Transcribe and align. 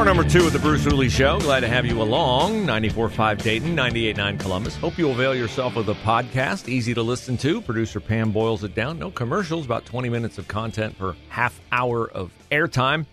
Hour 0.00 0.06
number 0.06 0.24
two 0.24 0.46
of 0.46 0.54
the 0.54 0.58
Bruce 0.58 0.82
Hooley 0.82 1.10
Show. 1.10 1.38
Glad 1.40 1.60
to 1.60 1.68
have 1.68 1.84
you 1.84 2.00
along. 2.00 2.64
94.5 2.64 3.42
Dayton, 3.42 3.76
98.9 3.76 4.40
Columbus. 4.40 4.74
Hope 4.76 4.96
you 4.96 5.10
avail 5.10 5.34
yourself 5.34 5.76
of 5.76 5.84
the 5.84 5.94
podcast. 5.96 6.70
Easy 6.70 6.94
to 6.94 7.02
listen 7.02 7.36
to. 7.36 7.60
Producer 7.60 8.00
Pam 8.00 8.32
boils 8.32 8.64
it 8.64 8.74
down. 8.74 8.98
No 8.98 9.10
commercials, 9.10 9.66
about 9.66 9.84
20 9.84 10.08
minutes 10.08 10.38
of 10.38 10.48
content 10.48 10.98
per 10.98 11.14
half 11.28 11.60
hour 11.70 12.10
of 12.10 12.32
airtime. 12.50 13.04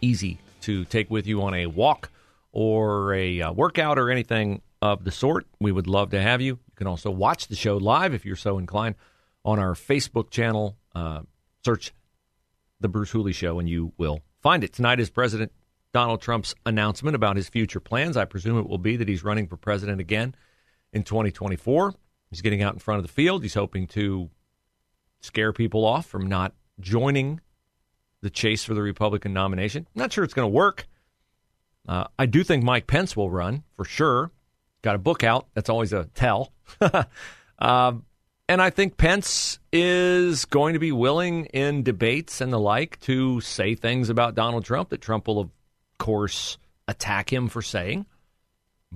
Easy 0.00 0.38
to 0.62 0.86
take 0.86 1.10
with 1.10 1.26
you 1.26 1.42
on 1.42 1.52
a 1.52 1.66
walk 1.66 2.10
or 2.52 3.12
a 3.12 3.42
uh, 3.42 3.52
workout 3.52 3.98
or 3.98 4.10
anything 4.10 4.62
of 4.80 5.04
the 5.04 5.12
sort. 5.12 5.46
We 5.60 5.72
would 5.72 5.86
love 5.86 6.12
to 6.12 6.22
have 6.22 6.40
you. 6.40 6.52
You 6.54 6.74
can 6.74 6.86
also 6.86 7.10
watch 7.10 7.48
the 7.48 7.54
show 7.54 7.76
live 7.76 8.14
if 8.14 8.24
you're 8.24 8.34
so 8.34 8.56
inclined 8.56 8.94
on 9.44 9.58
our 9.58 9.74
Facebook 9.74 10.30
channel. 10.30 10.78
Uh, 10.94 11.20
search 11.66 11.92
The 12.80 12.88
Bruce 12.88 13.10
Hooley 13.10 13.32
Show 13.34 13.58
and 13.58 13.68
you 13.68 13.92
will 13.98 14.22
find 14.40 14.64
it. 14.64 14.72
Tonight 14.72 15.00
is 15.00 15.10
President 15.10 15.52
Donald 15.92 16.20
Trump's 16.20 16.54
announcement 16.66 17.14
about 17.14 17.36
his 17.36 17.48
future 17.48 17.80
plans. 17.80 18.16
I 18.16 18.24
presume 18.24 18.58
it 18.58 18.68
will 18.68 18.78
be 18.78 18.96
that 18.96 19.08
he's 19.08 19.24
running 19.24 19.46
for 19.46 19.56
president 19.56 20.00
again 20.00 20.34
in 20.92 21.02
2024. 21.02 21.94
He's 22.30 22.42
getting 22.42 22.62
out 22.62 22.74
in 22.74 22.78
front 22.78 22.98
of 22.98 23.06
the 23.06 23.12
field. 23.12 23.42
He's 23.42 23.54
hoping 23.54 23.86
to 23.88 24.28
scare 25.20 25.52
people 25.52 25.84
off 25.84 26.06
from 26.06 26.26
not 26.26 26.54
joining 26.80 27.40
the 28.20 28.30
chase 28.30 28.64
for 28.64 28.74
the 28.74 28.82
Republican 28.82 29.32
nomination. 29.32 29.86
not 29.94 30.12
sure 30.12 30.24
it's 30.24 30.34
going 30.34 30.46
to 30.46 30.54
work. 30.54 30.86
Uh, 31.86 32.04
I 32.18 32.26
do 32.26 32.44
think 32.44 32.64
Mike 32.64 32.86
Pence 32.86 33.16
will 33.16 33.30
run 33.30 33.64
for 33.76 33.84
sure. 33.84 34.30
Got 34.82 34.96
a 34.96 34.98
book 34.98 35.24
out. 35.24 35.46
That's 35.54 35.70
always 35.70 35.92
a 35.92 36.04
tell. 36.14 36.52
um, 37.58 38.04
and 38.48 38.62
I 38.62 38.70
think 38.70 38.96
Pence 38.96 39.58
is 39.72 40.44
going 40.44 40.74
to 40.74 40.78
be 40.78 40.92
willing 40.92 41.46
in 41.46 41.82
debates 41.82 42.40
and 42.40 42.52
the 42.52 42.60
like 42.60 42.98
to 43.00 43.40
say 43.40 43.74
things 43.74 44.10
about 44.10 44.34
Donald 44.34 44.64
Trump 44.64 44.90
that 44.90 45.00
Trump 45.00 45.26
will 45.26 45.42
have 45.42 45.50
course, 45.98 46.58
attack 46.86 47.32
him 47.32 47.48
for 47.48 47.62
saying. 47.62 48.06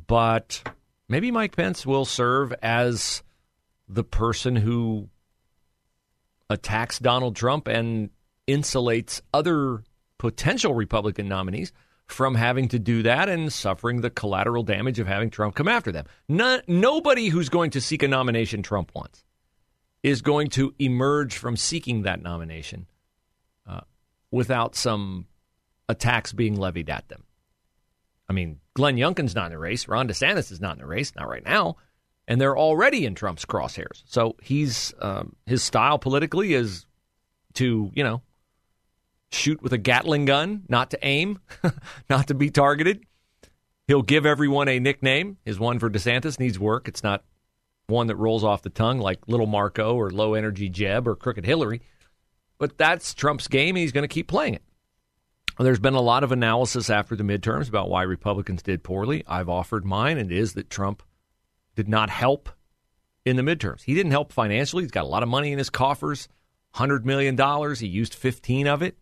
But 0.07 0.63
maybe 1.09 1.31
Mike 1.31 1.57
Pence 1.57 1.85
will 1.85 2.05
serve 2.05 2.53
as 2.63 3.23
the 3.89 4.05
person 4.05 4.57
who 4.57 5.09
attacks 6.49 6.99
Donald 6.99 7.37
Trump 7.37 7.69
and 7.69 8.11
insulates 8.49 9.21
other 9.33 9.83
potential 10.19 10.75
Republican 10.75 11.29
nominees 11.29 11.73
from 12.07 12.35
having 12.35 12.69
to 12.69 12.79
do 12.79 13.03
that 13.03 13.29
and 13.29 13.53
suffering 13.53 14.01
the 14.01 14.11
collateral 14.11 14.63
damage 14.63 14.99
of 14.99 15.07
having 15.07 15.31
Trump 15.31 15.55
come 15.55 15.69
after 15.69 15.91
them. 15.91 16.07
No, 16.29 16.61
nobody 16.67 17.29
who's 17.29 17.49
going 17.49 17.71
to 17.71 17.81
seek 17.81 18.03
a 18.03 18.09
nomination 18.09 18.63
Trump 18.63 18.93
wants 18.95 19.25
is 20.03 20.21
going 20.21 20.49
to 20.49 20.75
emerge 20.79 21.37
from 21.37 21.57
seeking 21.57 22.03
that 22.03 22.23
nomination 22.23 22.87
uh, 23.67 23.81
without 24.31 24.75
some 24.75 25.27
attacks 25.93 26.33
being 26.33 26.57
levied 26.57 26.91
at 26.91 27.09
them. 27.09 27.25
I 28.29 28.33
mean, 28.33 28.59
Glenn 28.75 28.97
Youngkin's 28.97 29.35
not 29.35 29.47
in 29.47 29.53
the 29.53 29.59
race. 29.59 29.87
Ron 29.87 30.09
DeSantis 30.09 30.51
is 30.51 30.61
not 30.61 30.77
in 30.77 30.81
the 30.81 30.87
race, 30.87 31.13
not 31.15 31.29
right 31.29 31.45
now, 31.45 31.77
and 32.27 32.41
they're 32.41 32.57
already 32.57 33.05
in 33.05 33.15
Trump's 33.15 33.45
crosshairs. 33.45 34.03
So 34.07 34.37
he's 34.43 34.95
um, 35.01 35.37
his 35.47 35.63
style 35.63 35.99
politically 35.99 36.55
is 36.55 36.87
to 37.55 37.91
you 37.95 38.03
know 38.03 38.23
shoot 39.31 39.63
with 39.63 39.73
a 39.73 39.79
Gatling 39.79 40.25
gun, 40.25 40.63
not 40.69 40.91
to 40.91 40.99
aim, 41.07 41.41
not 42.11 42.29
to 42.29 42.35
be 42.35 42.51
targeted. 42.51 43.05
He'll 43.87 44.03
give 44.03 44.25
everyone 44.25 44.69
a 44.69 44.79
nickname. 44.79 45.39
His 45.45 45.59
one 45.59 45.79
for 45.79 45.91
DeSantis 45.91 46.39
needs 46.39 46.59
work. 46.59 46.89
It's 46.89 47.03
not 47.03 47.25
one 47.89 48.07
that 48.07 48.17
rolls 48.17 48.45
off 48.45 48.63
the 48.63 48.71
tongue 48.71 48.99
like 48.99 49.29
Little 49.29 49.47
Marco 49.47 49.95
or 49.95 50.11
Low 50.11 50.35
Energy 50.35 50.69
Jeb 50.69 51.07
or 51.07 51.17
Crooked 51.17 51.45
Hillary. 51.45 51.83
But 52.59 52.79
that's 52.79 53.13
Trump's 53.13 53.49
game, 53.49 53.71
and 53.71 53.79
he's 53.79 53.93
going 53.93 54.09
to 54.09 54.15
keep 54.15 54.29
playing 54.29 54.55
it. 54.55 54.63
There's 55.63 55.81
been 55.81 55.95
a 55.95 56.01
lot 56.01 56.25
of 56.25 56.33
analysis 56.33 56.91
after 56.91 57.17
the 57.17 57.25
midterms 57.25 57.69
about 57.69 57.89
why 57.89 58.03
Republicans 58.03 58.63
did 58.63 58.83
poorly. 58.83 59.25
I've 59.27 59.49
offered 59.49 59.85
mine, 59.85 60.19
and 60.19 60.31
it 60.31 60.37
is 60.37 60.55
that 60.55 60.71
Trump 60.71 61.03
did 61.75 61.89
not 61.89 62.11
help 62.11 62.49
in 63.25 63.37
the 63.37 63.43
midterms. 63.43 63.83
He 63.83 63.95
didn't 63.95 64.13
help 64.13 64.33
financially. 64.33 64.85
He's 64.85 64.91
got 64.91 65.05
a 65.05 65.09
lot 65.09 65.23
of 65.23 65.29
money 65.29 65.53
in 65.53 65.59
his 65.59 65.71
coffers 65.71 66.29
$100 66.75 67.05
million. 67.05 67.37
He 67.77 67.87
used 67.87 68.15
15 68.15 68.67
of 68.67 68.83
it. 68.83 68.97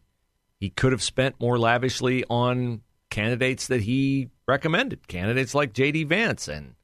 He 0.59 0.71
could 0.71 0.93
have 0.93 1.03
spent 1.03 1.41
more 1.41 1.59
lavishly 1.59 2.25
on 2.29 2.83
candidates 3.09 3.67
that 3.69 3.83
he 3.83 4.29
recommended, 4.47 5.09
candidates 5.09 5.55
like 5.55 5.73
J.D. 5.73 6.05
Vance 6.05 6.49
and 6.49 6.75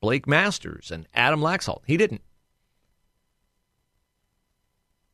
Blake 0.00 0.26
Masters 0.26 0.90
and 0.90 1.06
Adam 1.14 1.40
Laxalt. 1.40 1.82
He 1.86 1.96
didn't. 1.96 2.22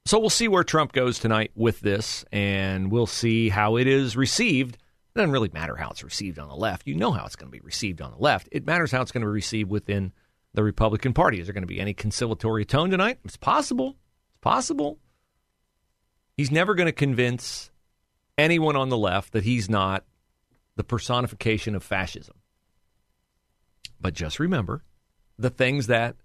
So 0.07 0.19
we'll 0.19 0.29
see 0.29 0.49
where 0.49 0.65
Trump 0.65 0.93
goes 0.93 1.19
tonight 1.19 1.51
with 1.55 1.81
this, 1.81 2.27
and 2.31 2.91
we'll 2.91 3.07
see 3.07 3.49
how 3.49 3.77
it 3.79 3.87
is 3.87 4.19
received. 4.19 4.75
It 4.75 5.19
doesn't 5.19 5.31
really 5.31 5.51
matter 5.55 5.77
how 5.77 5.89
it's 5.91 6.05
received 6.05 6.39
on 6.39 6.49
the 6.49 6.55
left. 6.55 6.87
You 6.87 6.95
know 6.95 7.11
how 7.11 7.25
it's 7.25 7.37
going 7.37 7.51
to 7.51 7.59
be 7.59 7.65
received 7.65 8.03
on 8.03 8.11
the 8.11 8.19
left. 8.19 8.49
It 8.53 8.67
matters 8.67 8.93
how 8.93 9.01
it's 9.01 9.13
going 9.13 9.23
to 9.23 9.27
be 9.27 9.33
received 9.33 9.71
within 9.71 10.13
the 10.53 10.63
Republican 10.63 11.15
Party. 11.15 11.41
Is 11.41 11.47
there 11.47 11.55
going 11.55 11.63
to 11.63 11.67
be 11.67 11.81
any 11.81 11.95
conciliatory 11.95 12.67
tone 12.67 12.91
tonight? 12.91 13.19
It's 13.25 13.39
possible. 13.39 13.97
It's 14.33 14.41
possible. 14.43 14.99
He's 16.37 16.51
never 16.51 16.75
going 16.75 16.87
to 16.87 16.93
convince 16.93 17.71
anyone 18.37 18.77
on 18.77 18.91
the 18.91 18.99
left 18.99 19.33
that 19.33 19.45
he's 19.45 19.71
not 19.71 20.05
the 20.77 20.85
personification 20.85 21.75
of 21.75 21.83
fascism. 21.83 22.37
But 24.01 24.13
just 24.13 24.39
remember 24.39 24.83
the 25.39 25.51
things 25.51 25.87
that 25.87 26.17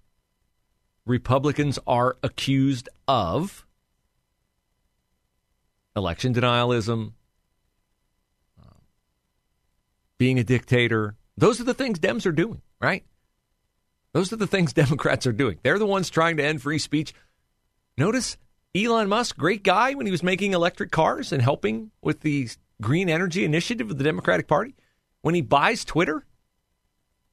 Republicans 1.06 1.80
are 1.88 2.18
accused 2.22 2.90
of 3.08 3.66
election 5.96 6.34
denialism, 6.34 7.14
uh, 8.60 8.80
being 10.18 10.40
a 10.40 10.44
dictator. 10.44 11.16
Those 11.38 11.60
are 11.60 11.66
the 11.66 11.74
things 11.74 12.00
Dems 12.00 12.26
are 12.26 12.32
doing, 12.32 12.62
right? 12.80 13.04
Those 14.14 14.34
are 14.34 14.38
the 14.38 14.48
things 14.48 14.74
Democrats 14.74 15.28
are 15.28 15.32
doing. 15.34 15.60
They're 15.64 15.80
the 15.80 15.86
ones 15.86 16.10
trying 16.10 16.38
to 16.38 16.44
end 16.44 16.62
free 16.62 16.80
speech. 16.80 17.14
Notice 17.98 18.38
Elon 18.76 19.10
Musk, 19.10 19.38
great 19.38 19.64
guy 19.64 19.94
when 19.94 20.06
he 20.06 20.12
was 20.12 20.24
making 20.24 20.54
electric 20.54 20.92
cars 20.92 21.32
and 21.32 21.42
helping 21.42 21.92
with 22.02 22.22
the 22.22 22.50
green 22.82 23.10
energy 23.10 23.44
initiative 23.44 23.90
of 23.90 23.98
the 23.98 24.04
Democratic 24.04 24.48
Party. 24.48 24.76
When 25.22 25.36
he 25.36 25.42
buys 25.42 25.84
Twitter 25.84 26.26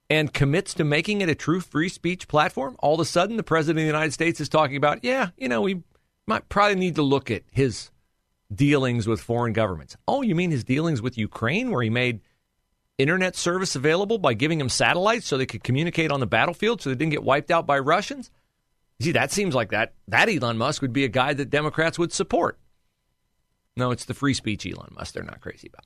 and 0.09 0.33
commits 0.33 0.75
to 0.75 0.85
making 0.85 1.21
it 1.21 1.29
a 1.29 1.35
true 1.35 1.61
free 1.61 1.89
speech 1.89 2.27
platform, 2.27 2.77
all 2.79 2.95
of 2.95 3.01
a 3.01 3.05
sudden 3.05 3.37
the 3.37 3.43
president 3.43 3.79
of 3.79 3.83
the 3.83 3.87
United 3.87 4.13
States 4.13 4.41
is 4.41 4.49
talking 4.49 4.77
about, 4.77 5.05
yeah, 5.05 5.29
you 5.37 5.49
know, 5.49 5.61
we 5.61 5.83
might 6.27 6.49
probably 6.49 6.77
need 6.77 6.97
to 6.97 7.03
look 7.03 7.31
at 7.31 7.43
his 7.53 7.91
dealings 8.55 9.07
with 9.07 9.21
foreign 9.21 9.53
governments. 9.53 9.97
Oh, 10.07 10.23
you 10.23 10.35
mean 10.35 10.51
his 10.51 10.65
dealings 10.65 11.03
with 11.03 11.19
Ukraine, 11.19 11.71
where 11.71 11.83
he 11.83 11.91
made 11.91 12.21
internet 12.99 13.37
service 13.37 13.77
available 13.77 14.19
by 14.19 14.35
giving 14.35 14.59
them 14.59 14.69
satellites 14.69 15.27
so 15.27 15.37
they 15.37 15.47
could 15.47 15.65
communicate 15.65 16.11
on 16.11 16.21
the 16.21 16.27
battlefield 16.27 16.81
so 16.81 16.91
they 16.91 16.97
didn't 16.97 17.13
get 17.13 17.25
wiped 17.25 17.51
out 17.51 17.67
by 17.67 17.79
Russians? 17.79 18.31
See, 19.01 19.13
that 19.13 19.31
seems 19.31 19.55
like 19.55 19.71
that 19.71 19.93
that 20.09 20.29
Elon 20.29 20.57
Musk 20.57 20.81
would 20.81 20.93
be 20.93 21.05
a 21.05 21.09
guy 21.09 21.35
that 21.35 21.51
Democrats 21.51 21.99
would 21.99 22.13
support. 22.13 22.59
No, 23.77 23.91
it's 23.91 24.07
the 24.07 24.15
free 24.15 24.33
speech 24.33 24.67
Elon 24.67 24.95
Musk 24.97 25.13
they're 25.15 25.23
not 25.23 25.41
crazy 25.41 25.69
about. 25.69 25.85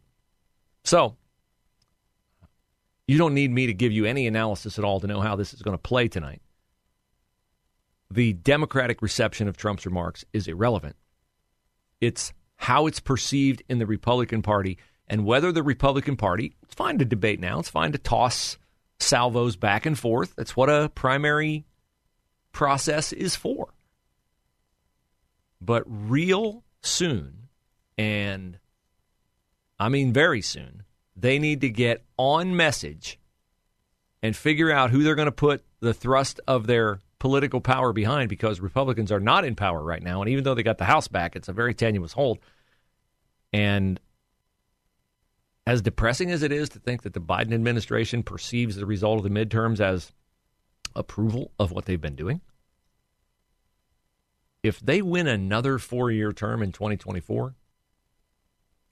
So, 0.84 1.16
you 3.08 3.18
don't 3.18 3.34
need 3.34 3.50
me 3.50 3.66
to 3.66 3.74
give 3.74 3.90
you 3.90 4.04
any 4.04 4.28
analysis 4.28 4.78
at 4.78 4.84
all 4.84 5.00
to 5.00 5.08
know 5.08 5.20
how 5.20 5.34
this 5.34 5.52
is 5.52 5.62
going 5.62 5.76
to 5.76 5.82
play 5.82 6.06
tonight. 6.06 6.40
The 8.12 8.32
Democratic 8.32 9.02
reception 9.02 9.48
of 9.48 9.56
Trump's 9.56 9.86
remarks 9.86 10.24
is 10.32 10.46
irrelevant. 10.46 10.94
It's 12.00 12.32
how 12.60 12.86
it's 12.86 13.00
perceived 13.00 13.62
in 13.70 13.78
the 13.78 13.86
Republican 13.86 14.42
Party 14.42 14.76
and 15.06 15.24
whether 15.24 15.50
the 15.50 15.62
Republican 15.62 16.14
Party, 16.14 16.54
it's 16.62 16.74
fine 16.74 16.98
to 16.98 17.06
debate 17.06 17.40
now, 17.40 17.58
it's 17.58 17.70
fine 17.70 17.92
to 17.92 17.98
toss 17.98 18.58
salvos 18.98 19.56
back 19.56 19.86
and 19.86 19.98
forth. 19.98 20.36
That's 20.36 20.54
what 20.54 20.68
a 20.68 20.90
primary 20.94 21.64
process 22.52 23.14
is 23.14 23.34
for. 23.34 23.72
But 25.62 25.84
real 25.86 26.62
soon, 26.82 27.48
and 27.96 28.58
I 29.78 29.88
mean 29.88 30.12
very 30.12 30.42
soon, 30.42 30.82
they 31.16 31.38
need 31.38 31.62
to 31.62 31.70
get 31.70 32.04
on 32.18 32.54
message 32.54 33.18
and 34.22 34.36
figure 34.36 34.70
out 34.70 34.90
who 34.90 35.02
they're 35.02 35.14
going 35.14 35.24
to 35.24 35.32
put 35.32 35.64
the 35.80 35.94
thrust 35.94 36.40
of 36.46 36.66
their 36.66 37.00
political 37.20 37.60
power 37.60 37.92
behind 37.92 38.28
because 38.28 38.60
Republicans 38.60 39.12
are 39.12 39.20
not 39.20 39.44
in 39.44 39.54
power 39.54 39.84
right 39.84 40.02
now. 40.02 40.20
And 40.20 40.28
even 40.30 40.42
though 40.42 40.54
they 40.54 40.64
got 40.64 40.78
the 40.78 40.84
House 40.84 41.06
back, 41.06 41.36
it's 41.36 41.48
a 41.48 41.52
very 41.52 41.74
tenuous 41.74 42.14
hold. 42.14 42.38
And 43.52 44.00
as 45.66 45.82
depressing 45.82 46.32
as 46.32 46.42
it 46.42 46.50
is 46.50 46.70
to 46.70 46.80
think 46.80 47.02
that 47.02 47.12
the 47.12 47.20
Biden 47.20 47.52
administration 47.52 48.24
perceives 48.24 48.74
the 48.74 48.86
result 48.86 49.18
of 49.18 49.22
the 49.22 49.30
midterms 49.30 49.80
as 49.80 50.10
approval 50.96 51.52
of 51.60 51.70
what 51.70 51.84
they've 51.84 52.00
been 52.00 52.16
doing, 52.16 52.40
if 54.62 54.80
they 54.80 55.00
win 55.02 55.28
another 55.28 55.78
four 55.78 56.10
year 56.10 56.32
term 56.32 56.62
in 56.62 56.72
2024, 56.72 57.54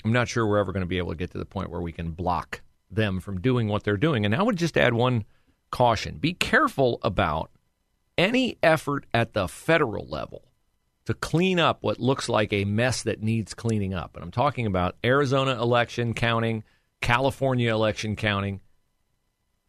I'm 0.05 0.13
not 0.13 0.29
sure 0.29 0.47
we're 0.47 0.59
ever 0.59 0.73
going 0.73 0.83
to 0.83 0.87
be 0.87 0.99
able 0.99 1.11
to 1.11 1.17
get 1.17 1.33
to 1.33 1.39
the 1.39 1.45
point 1.45 1.71
where 1.71 1.81
we 1.81 1.93
can 1.93 2.11
block 2.13 2.61
them 2.91 3.21
from 3.21 3.41
doing 3.41 3.69
what 3.69 3.85
they're 3.85 3.97
doing. 3.97 4.25
And 4.25 4.35
I 4.35 4.43
would 4.43 4.57
just 4.57 4.77
add 4.77 4.95
one 4.95 5.25
caution 5.71 6.17
be 6.17 6.33
careful 6.33 6.99
about 7.03 7.51
any 8.19 8.59
effort 8.63 9.07
at 9.15 9.33
the 9.33 9.49
federal 9.49 10.07
level 10.07 10.43
to 11.07 11.15
clean 11.15 11.59
up 11.59 11.79
what 11.83 11.99
looks 11.99 12.29
like 12.29 12.53
a 12.53 12.67
mess 12.67 13.05
that 13.05 13.23
needs 13.23 13.55
cleaning 13.55 13.95
up. 13.95 14.15
And 14.15 14.23
I'm 14.23 14.31
talking 14.31 14.67
about 14.67 14.97
Arizona 15.03 15.53
election 15.53 16.13
counting, 16.13 16.65
California 17.01 17.73
election 17.73 18.17
counting. 18.17 18.61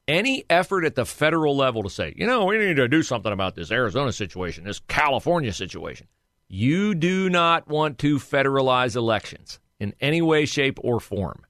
Any 0.06 0.44
effort 0.50 0.84
at 0.84 0.96
the 0.96 1.06
federal 1.06 1.56
level 1.56 1.84
to 1.84 1.90
say, 1.90 2.14
you 2.18 2.26
know, 2.26 2.46
we 2.46 2.58
need 2.58 2.76
to 2.78 2.88
do 2.88 3.04
something 3.04 3.32
about 3.32 3.56
this 3.56 3.72
Arizona 3.72 4.12
situation, 4.12 4.64
this 4.64 4.82
California 4.88 5.54
situation. 5.54 6.08
You 6.50 6.96
do 6.96 7.30
not 7.30 7.68
want 7.68 8.00
to 8.00 8.18
federalize 8.18 8.96
elections 8.96 9.60
in 9.80 9.94
any 10.02 10.22
way, 10.22 10.46
shape, 10.46 10.80
or 10.84 11.00
form. 11.00 11.46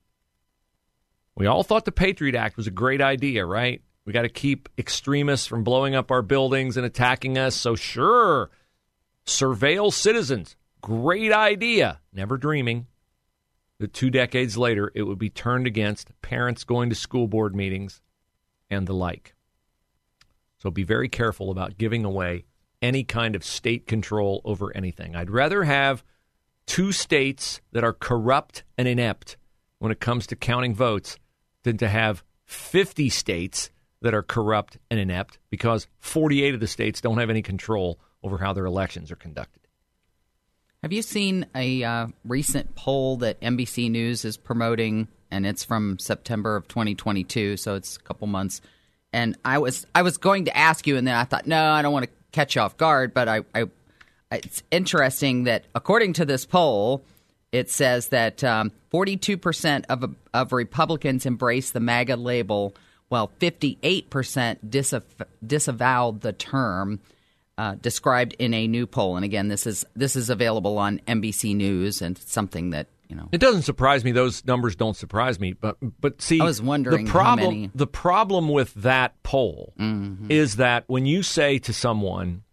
We 1.36 1.48
all 1.48 1.64
thought 1.64 1.86
the 1.86 1.94
Patriot 1.94 2.36
Act 2.36 2.58
was 2.58 2.68
a 2.68 2.72
great 2.72 3.02
idea, 3.02 3.46
right? 3.46 3.82
We 4.10 4.14
got 4.14 4.24
to 4.24 4.30
keep 4.30 4.70
extremists 4.76 5.46
from 5.46 5.64
blowing 5.64 5.94
up 5.94 6.10
our 6.10 6.24
buildings 6.24 6.78
and 6.78 6.84
attacking 6.84 7.38
us. 7.38 7.54
So, 7.54 7.76
sure, 7.76 8.50
surveil 9.24 9.94
citizens. 9.94 10.56
Great 10.82 11.32
idea. 11.32 12.00
Never 12.12 12.36
dreaming 12.36 12.88
that 13.78 13.94
two 13.94 14.10
decades 14.10 14.58
later 14.58 14.92
it 14.96 15.04
would 15.04 15.20
be 15.20 15.30
turned 15.30 15.68
against 15.68 16.10
parents 16.24 16.64
going 16.64 16.90
to 16.90 16.96
school 16.96 17.28
board 17.28 17.56
meetings 17.56 18.02
and 18.68 18.88
the 18.88 18.96
like. 18.96 19.36
So, 20.58 20.72
be 20.72 20.82
very 20.82 21.08
careful 21.08 21.52
about 21.52 21.78
giving 21.78 22.04
away 22.04 22.46
any 22.82 23.04
kind 23.04 23.36
of 23.36 23.44
state 23.44 23.86
control 23.86 24.42
over 24.44 24.76
anything. 24.76 25.16
I'd 25.16 25.30
rather 25.30 25.66
have 25.66 26.04
two 26.66 26.92
states 26.92 27.62
that 27.74 27.84
are 27.84 27.94
corrupt 27.94 28.64
and 28.76 28.88
inept 28.88 29.38
when 29.78 29.92
it 29.92 30.00
comes 30.00 30.26
to 30.26 30.36
counting 30.36 30.74
votes 30.74 31.20
than 31.62 31.78
to 31.78 31.88
have 31.88 32.24
50 32.48 33.10
states 33.10 33.70
that 34.02 34.14
are 34.14 34.24
corrupt 34.24 34.78
and 34.90 35.00
inept 35.00 35.38
because 35.50 35.88
48 36.00 36.54
of 36.54 36.60
the 36.60 36.68
states 36.68 37.02
don't 37.02 37.18
have 37.18 37.30
any 37.30 37.42
control 37.42 38.00
over 38.24 38.38
how 38.38 38.54
their 38.54 38.66
elections 38.66 39.12
are 39.12 39.16
conducted. 39.16 39.62
Have 40.82 40.94
you 40.94 41.02
seen 41.02 41.46
a 41.54 41.84
uh, 41.84 42.08
recent 42.24 42.76
poll 42.76 43.18
that 43.18 43.42
NBC 43.42 43.92
News 43.92 44.24
is 44.24 44.38
promoting, 44.38 45.10
and 45.30 45.46
it's 45.46 45.66
from 45.66 46.00
September 46.00 46.56
of 46.56 46.68
2022, 46.70 47.58
so 47.58 47.76
it's 47.76 47.98
a 47.98 48.00
couple 48.00 48.28
months. 48.28 48.62
And 49.12 49.38
I 49.44 49.58
was 49.58 49.86
I 49.94 50.04
was 50.04 50.18
going 50.18 50.46
to 50.46 50.56
ask 50.56 50.88
you, 50.88 50.96
and 50.96 51.06
then 51.06 51.16
I 51.16 51.26
thought, 51.26 51.48
no, 51.48 51.72
I 51.72 51.82
don't 51.82 51.92
want 51.92 52.06
to 52.06 52.12
catch 52.32 52.56
you 52.56 52.62
off 52.62 52.78
guard. 52.78 53.14
But 53.14 53.28
I, 53.28 53.42
I 53.54 53.66
it's 54.32 54.64
interesting 54.72 55.46
that 55.46 55.66
according 55.76 56.14
to 56.14 56.26
this 56.26 56.46
poll, 56.46 57.04
it 57.52 57.70
says 57.70 58.10
that 58.10 58.44
um, 58.44 58.72
42% 58.94 59.86
of, 59.90 60.16
of 60.34 60.54
Republicans 60.54 61.26
embrace 61.26 61.72
the 61.72 61.80
MAGA 61.80 62.16
label, 62.16 62.76
while 63.10 63.32
58% 63.40 64.08
disav- 64.68 65.04
disavowed 65.46 66.22
the 66.22 66.34
term. 66.34 67.00
Uh, 67.58 67.76
described 67.76 68.34
in 68.40 68.54
a 68.54 68.68
new 68.68 68.88
poll, 68.88 69.18
and 69.18 69.26
again, 69.26 69.50
this 69.50 69.68
is 69.68 69.86
this 69.94 70.16
is 70.16 70.30
available 70.30 70.78
on 70.78 71.02
NBC 71.06 71.54
News, 71.54 72.02
and 72.02 72.18
something 72.18 72.70
that 72.70 72.88
you 73.10 73.18
know. 73.18 73.28
It 73.34 73.40
doesn't 73.40 73.64
surprise 73.64 74.06
me; 74.06 74.14
those 74.14 74.46
numbers 74.46 74.78
don't 74.78 74.96
surprise 74.96 75.42
me. 75.42 75.52
But 75.52 75.76
but 76.00 76.22
see, 76.22 76.40
I 76.40 76.46
was 76.46 76.62
wondering 76.62 77.04
the 77.04 77.12
problem. 77.12 77.70
The 77.76 77.86
problem 77.86 78.48
with 78.48 78.74
that 78.76 79.22
poll 79.24 79.74
mm-hmm. 79.78 80.32
is 80.32 80.56
that 80.56 80.86
when 80.88 81.06
you 81.06 81.22
say 81.22 81.60
to 81.60 81.74
someone, 81.74 82.44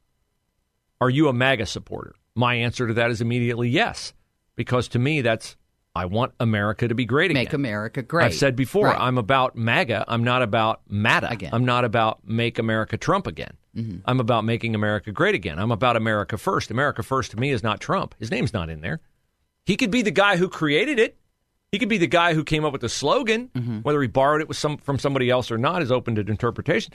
"Are 1.01 1.09
you 1.09 1.29
a 1.29 1.33
MAGA 1.33 1.67
supporter?" 1.67 2.17
My 2.35 2.57
answer 2.57 2.89
to 2.89 2.95
that 2.95 3.13
is 3.13 3.21
immediately 3.21 3.69
yes 3.69 4.13
because 4.57 4.89
to 4.89 4.99
me 4.99 5.21
that's 5.21 5.57
I 5.97 6.05
want 6.05 6.33
America 6.39 6.87
to 6.87 6.95
be 6.95 7.05
great 7.05 7.31
again. 7.31 7.45
Make 7.45 7.53
America 7.53 8.03
great. 8.03 8.27
I've 8.27 8.35
said 8.35 8.55
before, 8.55 8.87
right. 8.87 9.01
I'm 9.01 9.19
about 9.19 9.57
MAGA. 9.57 10.05
I'm 10.07 10.23
not 10.23 10.43
about 10.43 10.83
MATA. 10.89 11.31
Again. 11.31 11.51
I'm 11.53 11.65
not 11.65 11.85
about 11.85 12.27
make 12.27 12.59
America 12.59 12.97
Trump 12.97 13.27
again. 13.27 13.55
Mm-hmm. 13.75 13.99
I'm 14.05 14.21
about 14.21 14.45
making 14.45 14.75
America 14.75 15.13
great 15.13 15.35
again. 15.35 15.59
I'm 15.59 15.71
about 15.71 15.97
America 15.97 16.39
first. 16.39 16.71
America 16.71 17.03
first 17.03 17.31
to 17.33 17.39
me 17.39 17.51
is 17.51 17.63
not 17.63 17.81
Trump. 17.81 18.15
His 18.19 18.31
name's 18.31 18.53
not 18.53 18.71
in 18.71 18.81
there. 18.81 19.01
He 19.65 19.77
could 19.77 19.91
be 19.91 20.03
the 20.03 20.11
guy 20.11 20.37
who 20.37 20.49
created 20.49 20.99
it. 20.99 21.17
He 21.73 21.79
could 21.79 21.89
be 21.89 21.99
the 21.99 22.07
guy 22.07 22.35
who 22.35 22.45
came 22.45 22.65
up 22.65 22.73
with 22.73 22.83
the 22.83 22.89
slogan. 22.89 23.49
Mm-hmm. 23.55 23.79
Whether 23.81 24.01
he 24.01 24.09
borrowed 24.09 24.43
it 24.43 24.55
some, 24.55 24.77
from 24.77 24.99
somebody 24.99 25.31
else 25.31 25.51
or 25.51 25.59
not 25.59 25.83
is 25.83 25.91
open 25.91 26.15
to 26.15 26.21
interpretation. 26.23 26.93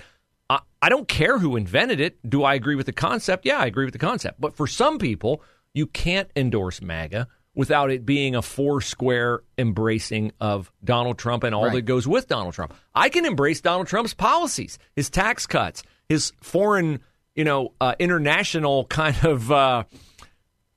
I, 0.49 0.59
I 0.81 0.89
don't 0.89 1.07
care 1.07 1.39
who 1.39 1.55
invented 1.55 1.99
it. 1.99 2.17
Do 2.27 2.43
I 2.43 2.53
agree 2.55 2.75
with 2.75 2.85
the 2.85 2.93
concept? 2.93 3.45
Yeah, 3.45 3.57
I 3.57 3.65
agree 3.65 3.85
with 3.85 3.93
the 3.93 3.99
concept. 3.99 4.39
But 4.39 4.55
for 4.55 4.67
some 4.67 4.97
people, 4.97 5.43
you 5.73 5.87
can't 5.87 6.29
endorse 6.35 6.81
MAGA 6.81 7.27
without 7.53 7.91
it 7.91 8.05
being 8.05 8.35
a 8.35 8.41
four 8.41 8.79
square 8.81 9.41
embracing 9.57 10.31
of 10.39 10.71
Donald 10.83 11.17
Trump 11.17 11.43
and 11.43 11.53
all 11.53 11.65
Right. 11.65 11.73
that 11.73 11.81
goes 11.81 12.07
with 12.07 12.27
Donald 12.27 12.53
Trump. 12.53 12.73
I 12.95 13.09
can 13.09 13.25
embrace 13.25 13.59
Donald 13.61 13.87
Trump's 13.87 14.13
policies, 14.13 14.79
his 14.95 15.09
tax 15.09 15.45
cuts, 15.47 15.83
his 16.07 16.31
foreign, 16.41 17.01
you 17.35 17.43
know, 17.43 17.73
uh, 17.81 17.95
international 17.99 18.85
kind 18.85 19.17
of 19.25 19.51
uh, 19.51 19.83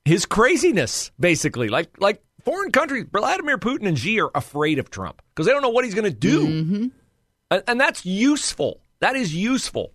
his 0.04 0.26
craziness, 0.26 1.10
basically. 1.18 1.68
Like 1.68 2.00
like 2.00 2.22
foreign 2.44 2.72
countries, 2.72 3.06
Vladimir 3.12 3.58
Putin 3.58 3.86
and 3.86 3.98
Xi 3.98 4.20
are 4.20 4.30
afraid 4.34 4.78
of 4.78 4.90
Trump 4.90 5.22
because 5.34 5.46
they 5.46 5.52
don't 5.52 5.62
know 5.62 5.70
what 5.70 5.84
he's 5.84 5.94
going 5.94 6.04
to 6.04 6.18
do, 6.18 6.90
and, 7.50 7.62
and 7.68 7.80
that's 7.80 8.04
useful. 8.04 8.80
That 9.00 9.16
is 9.16 9.34
useful, 9.34 9.92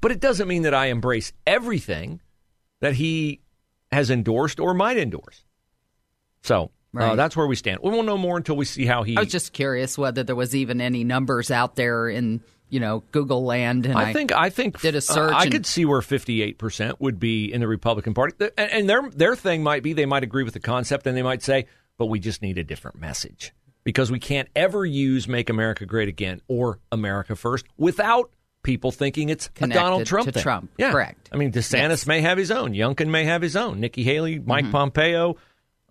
but 0.00 0.10
it 0.10 0.20
doesn't 0.20 0.48
mean 0.48 0.62
that 0.62 0.74
I 0.74 0.86
embrace 0.86 1.32
everything 1.46 2.20
that 2.80 2.94
he 2.94 3.40
has 3.92 4.10
endorsed 4.10 4.58
or 4.60 4.74
might 4.74 4.96
endorse. 4.96 5.44
So 6.42 6.70
uh, 6.98 7.14
that's 7.14 7.36
where 7.36 7.46
we 7.46 7.56
stand. 7.56 7.80
We 7.82 7.90
won't 7.90 8.06
know 8.06 8.18
more 8.18 8.36
until 8.36 8.56
we 8.56 8.64
see 8.64 8.84
how 8.86 9.02
he. 9.02 9.16
I 9.16 9.20
was 9.20 9.28
just 9.32 9.52
curious 9.52 9.96
whether 9.98 10.22
there 10.22 10.36
was 10.36 10.54
even 10.56 10.80
any 10.80 11.04
numbers 11.04 11.50
out 11.50 11.76
there 11.76 12.08
in 12.08 12.40
you 12.68 12.80
know 12.80 13.02
Google 13.12 13.44
land. 13.44 13.86
And 13.86 13.96
I 13.98 14.12
think 14.12 14.32
I 14.32 14.50
think 14.50 14.80
did 14.80 14.94
a 14.94 14.98
uh, 14.98 15.00
search 15.00 15.32
I 15.34 15.42
and- 15.44 15.52
could 15.52 15.66
see 15.66 15.84
where 15.84 16.02
fifty 16.02 16.42
eight 16.42 16.58
percent 16.58 17.00
would 17.00 17.20
be 17.20 17.52
in 17.52 17.60
the 17.60 17.68
Republican 17.68 18.14
Party, 18.14 18.34
and, 18.58 18.70
and 18.72 18.88
their 18.88 19.08
their 19.10 19.36
thing 19.36 19.62
might 19.62 19.82
be 19.82 19.92
they 19.92 20.06
might 20.06 20.22
agree 20.24 20.42
with 20.42 20.54
the 20.54 20.60
concept, 20.60 21.06
and 21.06 21.16
they 21.16 21.22
might 21.22 21.42
say, 21.42 21.66
but 21.98 22.06
we 22.06 22.18
just 22.18 22.42
need 22.42 22.58
a 22.58 22.64
different 22.64 22.98
message 23.00 23.52
because 23.84 24.10
we 24.10 24.18
can't 24.18 24.48
ever 24.56 24.84
use 24.84 25.28
"Make 25.28 25.50
America 25.50 25.86
Great 25.86 26.08
Again" 26.08 26.40
or 26.48 26.78
"America 26.90 27.36
First 27.36 27.66
without 27.76 28.30
people 28.62 28.90
thinking 28.92 29.28
it's 29.30 29.48
a 29.60 29.66
Donald 29.68 30.04
Trump 30.06 30.26
to 30.26 30.32
thing. 30.32 30.42
Trump. 30.42 30.70
Yeah, 30.76 30.90
Correct. 30.92 31.28
I 31.32 31.36
mean, 31.36 31.50
DeSantis 31.50 31.88
Yes. 31.90 32.06
may 32.06 32.20
have 32.20 32.36
his 32.36 32.50
own, 32.50 32.72
Youngkin 32.74 33.08
may 33.08 33.24
have 33.24 33.40
his 33.42 33.56
own, 33.56 33.80
Nikki 33.80 34.02
Haley, 34.04 34.38
Mike 34.38 34.64
Mm-hmm. 34.64 34.72
Pompeo. 34.72 35.36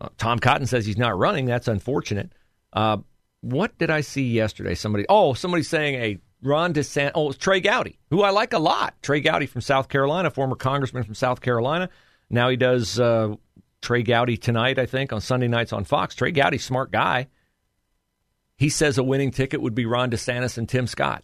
Uh, 0.02 0.10
Tom 0.18 0.40
Cotton 0.40 0.68
says 0.68 0.86
he's 0.86 0.98
not 0.98 1.18
running. 1.18 1.46
That's 1.46 1.68
unfortunate. 1.68 2.32
Uh, 2.74 2.98
what 3.42 3.78
did 3.78 3.90
I 3.90 4.02
see 4.02 4.24
yesterday? 4.24 4.76
Somebody, 4.76 5.06
oh, 5.10 5.34
somebody 5.34 5.64
saying 5.64 5.96
a 5.96 6.20
Ron 6.42 6.74
DeSantis. 6.74 7.12
Oh, 7.16 7.30
it's 7.30 7.38
Trey 7.38 7.60
Gowdy, 7.60 8.00
who 8.10 8.22
I 8.22 8.30
like 8.30 8.54
a 8.54 8.60
lot. 8.60 8.96
Trey 9.02 9.22
Gowdy 9.22 9.46
from 9.46 9.62
South 9.62 9.90
Carolina, 9.90 10.30
former 10.30 10.56
congressman 10.56 11.04
from 11.04 11.16
South 11.16 11.42
Carolina. 11.42 11.90
Now 12.30 12.50
he 12.50 12.56
does 12.56 13.00
uh, 13.00 13.36
Trey 13.82 14.04
Gowdy 14.04 14.38
tonight, 14.38 14.80
I 14.80 14.86
think, 14.86 15.12
on 15.12 15.22
Sunday 15.22 15.48
nights 15.48 15.74
on 15.74 15.84
Fox. 15.84 16.16
Trey 16.16 16.32
Gowdy, 16.32 16.58
smart 16.58 16.92
guy. 16.92 17.28
He 18.58 18.70
says 18.70 18.98
a 18.98 19.04
winning 19.04 19.32
ticket 19.32 19.62
would 19.62 19.76
be 19.76 19.86
Ron 19.86 20.12
DeSantis 20.12 20.58
and 20.58 20.68
Tim 20.68 20.86
Scott. 20.86 21.24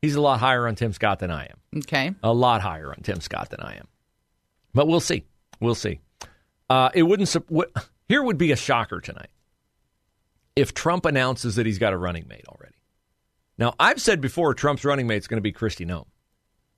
He's 0.00 0.14
a 0.14 0.20
lot 0.20 0.38
higher 0.38 0.68
on 0.68 0.76
Tim 0.76 0.92
Scott 0.92 1.18
than 1.18 1.30
I 1.30 1.46
am 1.46 1.56
okay. 1.78 2.12
a 2.22 2.32
lot 2.32 2.60
higher 2.60 2.90
on 2.90 3.00
Tim 3.02 3.20
Scott 3.20 3.50
than 3.50 3.60
I 3.60 3.76
am. 3.76 3.88
But 4.74 4.86
we'll 4.86 5.00
see. 5.00 5.24
We'll 5.60 5.74
see. 5.74 6.00
Uh, 6.68 6.90
it 6.94 7.02
wouldn't. 7.02 7.32
What, 7.48 7.70
here 8.08 8.22
would 8.22 8.38
be 8.38 8.52
a 8.52 8.56
shocker 8.56 9.00
tonight 9.00 9.30
if 10.54 10.72
Trump 10.72 11.04
announces 11.04 11.56
that 11.56 11.66
he's 11.66 11.78
got 11.78 11.92
a 11.92 11.98
running 11.98 12.26
mate 12.28 12.44
already. 12.48 12.74
Now, 13.58 13.74
I've 13.78 14.00
said 14.00 14.20
before 14.20 14.54
Trump's 14.54 14.84
running 14.84 15.06
mate 15.06 15.18
is 15.18 15.28
going 15.28 15.38
to 15.38 15.42
be 15.42 15.52
Kristi 15.52 15.86
Noem. 15.86 16.06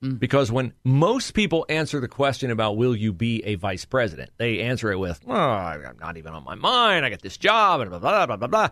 Because 0.00 0.52
when 0.52 0.74
most 0.84 1.32
people 1.32 1.66
answer 1.68 1.98
the 1.98 2.06
question 2.06 2.52
about 2.52 2.76
will 2.76 2.94
you 2.94 3.12
be 3.12 3.44
a 3.44 3.56
vice 3.56 3.84
president, 3.84 4.30
they 4.36 4.60
answer 4.60 4.92
it 4.92 4.98
with, 4.98 5.20
oh, 5.26 5.34
I'm 5.34 5.96
not 5.98 6.16
even 6.16 6.34
on 6.34 6.44
my 6.44 6.54
mind. 6.54 7.04
I 7.04 7.10
got 7.10 7.20
this 7.20 7.36
job, 7.36 7.80
and 7.80 7.90
blah, 7.90 7.98
blah, 7.98 8.26
blah, 8.26 8.36
blah, 8.36 8.46
blah. 8.46 8.68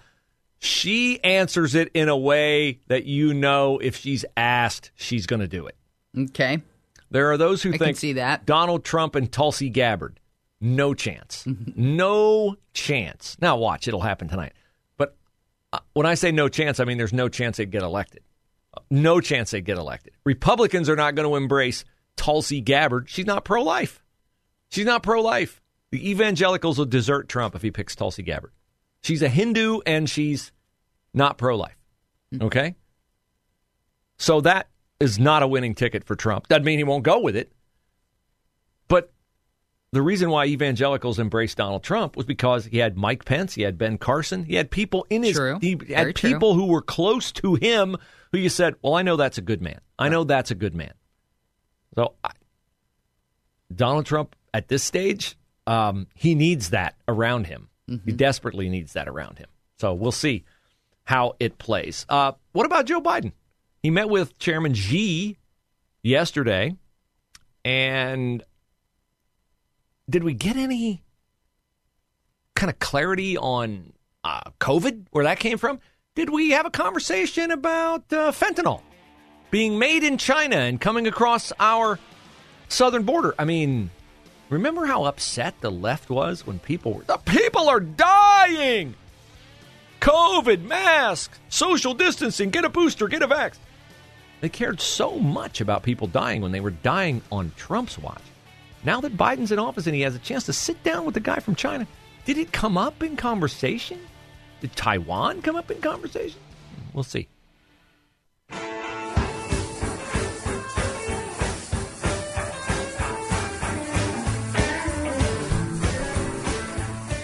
She 0.61 1.23
answers 1.25 1.75
it 1.75 1.91
in 1.95 2.09
a 2.09 2.17
way 2.17 2.81
that 2.87 3.07
you 3.07 3.35
know 3.35 3.79
if 3.79 3.97
she's 3.97 4.25
asked, 4.37 4.93
she's 4.95 5.27
going 5.27 5.41
to 5.41 5.49
do 5.49 5.67
it. 5.67 5.77
Okay. 6.17 6.63
There 7.11 7.31
are 7.33 7.37
those 7.37 7.61
who 7.61 7.75
I 7.75 7.77
think 7.77 7.97
see 7.97 8.15
that. 8.15 8.47
Donald 8.47 8.85
Trump 8.85 9.17
and 9.17 9.31
Tulsi 9.31 9.69
Gabbard. 9.69 10.21
No 10.61 10.95
chance. 10.95 11.45
no 11.47 12.57
chance. 12.73 13.37
Now, 13.41 13.57
watch, 13.57 13.89
it'll 13.89 14.01
happen 14.01 14.29
tonight. 14.29 14.55
But 14.97 15.17
uh, 15.73 15.81
when 15.93 16.07
I 16.07 16.15
say 16.15 16.33
no 16.33 16.49
chance, 16.49 16.81
I 16.81 16.85
mean 16.85 16.99
there's 16.99 17.13
no 17.13 17.29
chance 17.29 17.59
they'd 17.59 17.71
get 17.71 17.83
elected. 17.83 18.23
No 18.91 19.21
chance 19.21 19.51
they'd 19.51 19.65
get 19.65 19.79
elected. 19.79 20.15
Republicans 20.25 20.89
are 20.89 20.97
not 20.97 21.15
going 21.15 21.29
to 21.29 21.37
embrace 21.37 21.85
Tulsi 22.17 22.61
Gabbard. 22.61 23.09
She's 23.09 23.27
not 23.27 23.45
pro 23.45 23.63
life. 23.63 24.03
She's 24.71 24.87
not 24.87 25.03
pro 25.03 25.21
life. 25.21 25.61
The 25.93 26.11
evangelicals 26.11 26.79
will 26.79 26.87
desert 26.87 27.29
Trump 27.29 27.55
if 27.55 27.63
he 27.63 27.71
picks 27.71 27.95
Tulsi 27.95 28.23
Gabbard. 28.23 28.53
She's 29.03 29.23
a 29.23 29.29
Hindu 29.29 29.81
and 29.87 30.11
she's 30.11 30.53
not 31.15 31.39
pro 31.39 31.57
life. 31.57 31.77
Okay? 32.41 32.75
So 34.19 34.41
that 34.41 34.69
is 34.99 35.19
not 35.19 35.43
a 35.43 35.47
winning 35.47 35.75
ticket 35.75 36.05
for 36.05 36.17
Trump. 36.17 36.49
Doesn't 36.49 36.65
mean 36.65 36.79
he 36.79 36.85
won't 36.85 37.05
go 37.05 37.21
with 37.21 37.37
it. 37.37 37.53
The 39.97 40.03
reason 40.03 40.29
why 40.29 40.45
evangelicals 40.45 41.19
embraced 41.19 41.57
Donald 41.57 41.83
Trump 41.83 42.19
was 42.19 42.27
because 42.27 42.67
he 42.67 42.77
had 42.77 42.99
Mike 42.99 43.25
Pence, 43.25 43.55
he 43.55 43.63
had 43.63 43.79
Ben 43.79 43.97
Carson, 43.97 44.45
he 44.45 44.55
had 44.55 44.71
people 44.71 45.07
in 45.09 45.23
his 45.23 45.35
True. 45.35 45.59
he 45.59 45.75
Very 45.75 45.95
had 45.95 46.15
true. 46.17 46.33
people 46.33 46.53
who 46.53 46.67
were 46.67 46.83
close 46.83 47.33
to 47.33 47.55
him 47.55 47.97
who 48.31 48.37
you 48.37 48.51
said, 48.51 48.75
"Well, 48.83 48.93
I 48.93 49.01
know 49.01 49.17
that's 49.17 49.39
a 49.39 49.41
good 49.41 49.63
man. 49.63 49.81
I 49.99 50.11
know 50.11 50.25
that's 50.25 50.51
a 50.51 50.55
good 50.55 50.75
man." 50.75 50.93
So 51.95 52.13
I, 52.23 52.33
Donald 53.75 54.05
Trump 54.05 54.37
at 54.53 54.69
this 54.69 54.85
stage, 54.85 55.35
um, 55.67 56.09
he 56.15 56.35
needs 56.35 56.69
that 56.71 56.95
around 57.09 57.47
him. 57.47 57.71
He 58.05 58.13
desperately 58.13 58.69
needs 58.69 58.93
that 58.93 59.09
around 59.09 59.39
him. 59.39 59.49
So 59.79 59.95
we'll 59.95 60.13
see 60.13 60.45
how 61.05 61.37
it 61.41 61.57
plays. 61.57 62.05
Uh, 62.11 62.33
what 62.53 62.67
about 62.67 62.85
Joe 62.85 63.01
Biden? 63.01 63.33
He 63.83 63.89
met 63.89 64.11
with 64.11 64.39
Chairman 64.39 64.75
Xi 64.75 65.39
yesterday, 66.03 66.77
and 67.65 68.45
did 70.09 70.25
we 70.25 70.35
get 70.35 70.57
any 70.57 71.03
kind 72.55 72.71
of 72.71 72.79
clarity 72.79 73.37
on 73.37 73.93
uh, 74.25 74.41
COVID, 74.61 75.07
where 75.11 75.25
that 75.25 75.39
came 75.39 75.59
from? 75.59 75.81
Did 76.15 76.31
we 76.31 76.51
have 76.51 76.67
a 76.67 76.71
conversation 76.71 77.51
about 77.51 78.11
uh, 78.13 78.33
fentanyl 78.33 78.83
being 79.51 79.79
made 79.79 80.03
in 80.03 80.19
China 80.19 80.57
and 80.57 80.81
coming 80.81 81.07
across 81.07 81.53
our 81.61 81.99
southern 82.69 83.03
border? 83.03 83.35
I 83.39 83.45
mean, 83.45 83.91
remember 84.49 84.87
how 84.87 85.05
upset 85.05 85.61
the 85.61 85.71
left 85.71 86.09
was 86.09 86.47
when 86.47 86.59
people 86.59 86.95
were, 86.95 87.03
the 87.03 87.19
people 87.19 87.69
are 87.69 87.81
dying! 87.81 88.95
COVID, 90.01 90.63
masks, 90.63 91.39
social 91.49 91.95
distancing, 91.95 92.51
get 92.51 92.65
a 92.65 92.69
booster, 92.69 93.09
get 93.09 93.23
a 93.23 93.29
vax. 93.29 93.57
They 94.41 94.49
cared 94.49 94.81
so 94.81 95.19
much 95.19 95.61
about 95.61 95.83
people 95.83 96.07
dying 96.07 96.43
when 96.43 96.53
they 96.53 96.61
were 96.61 96.71
dying 96.71 97.23
on 97.33 97.53
Trump's 97.57 97.99
watch. 97.99 98.23
Now 98.87 99.01
that 99.01 99.17
Biden's 99.17 99.51
in 99.51 99.59
office 99.59 99.89
and 99.89 99.97
he 99.97 100.03
has 100.03 100.15
a 100.15 100.21
chance 100.21 100.45
to 100.45 100.53
sit 100.53 100.81
down 100.85 101.05
with 101.05 101.15
the 101.15 101.21
guy 101.21 101.41
from 101.41 101.57
China, 101.57 101.89
did 102.25 102.39
it 102.39 102.53
come 102.53 102.79
up 102.79 103.03
in 103.03 103.17
conversation? 103.17 103.99
Did 104.61 104.77
Taiwan 104.77 105.43
come 105.43 105.57
up 105.57 105.73
in 105.73 105.81
conversation? 105.81 106.39
We'll 106.95 107.03
see. 107.03 107.27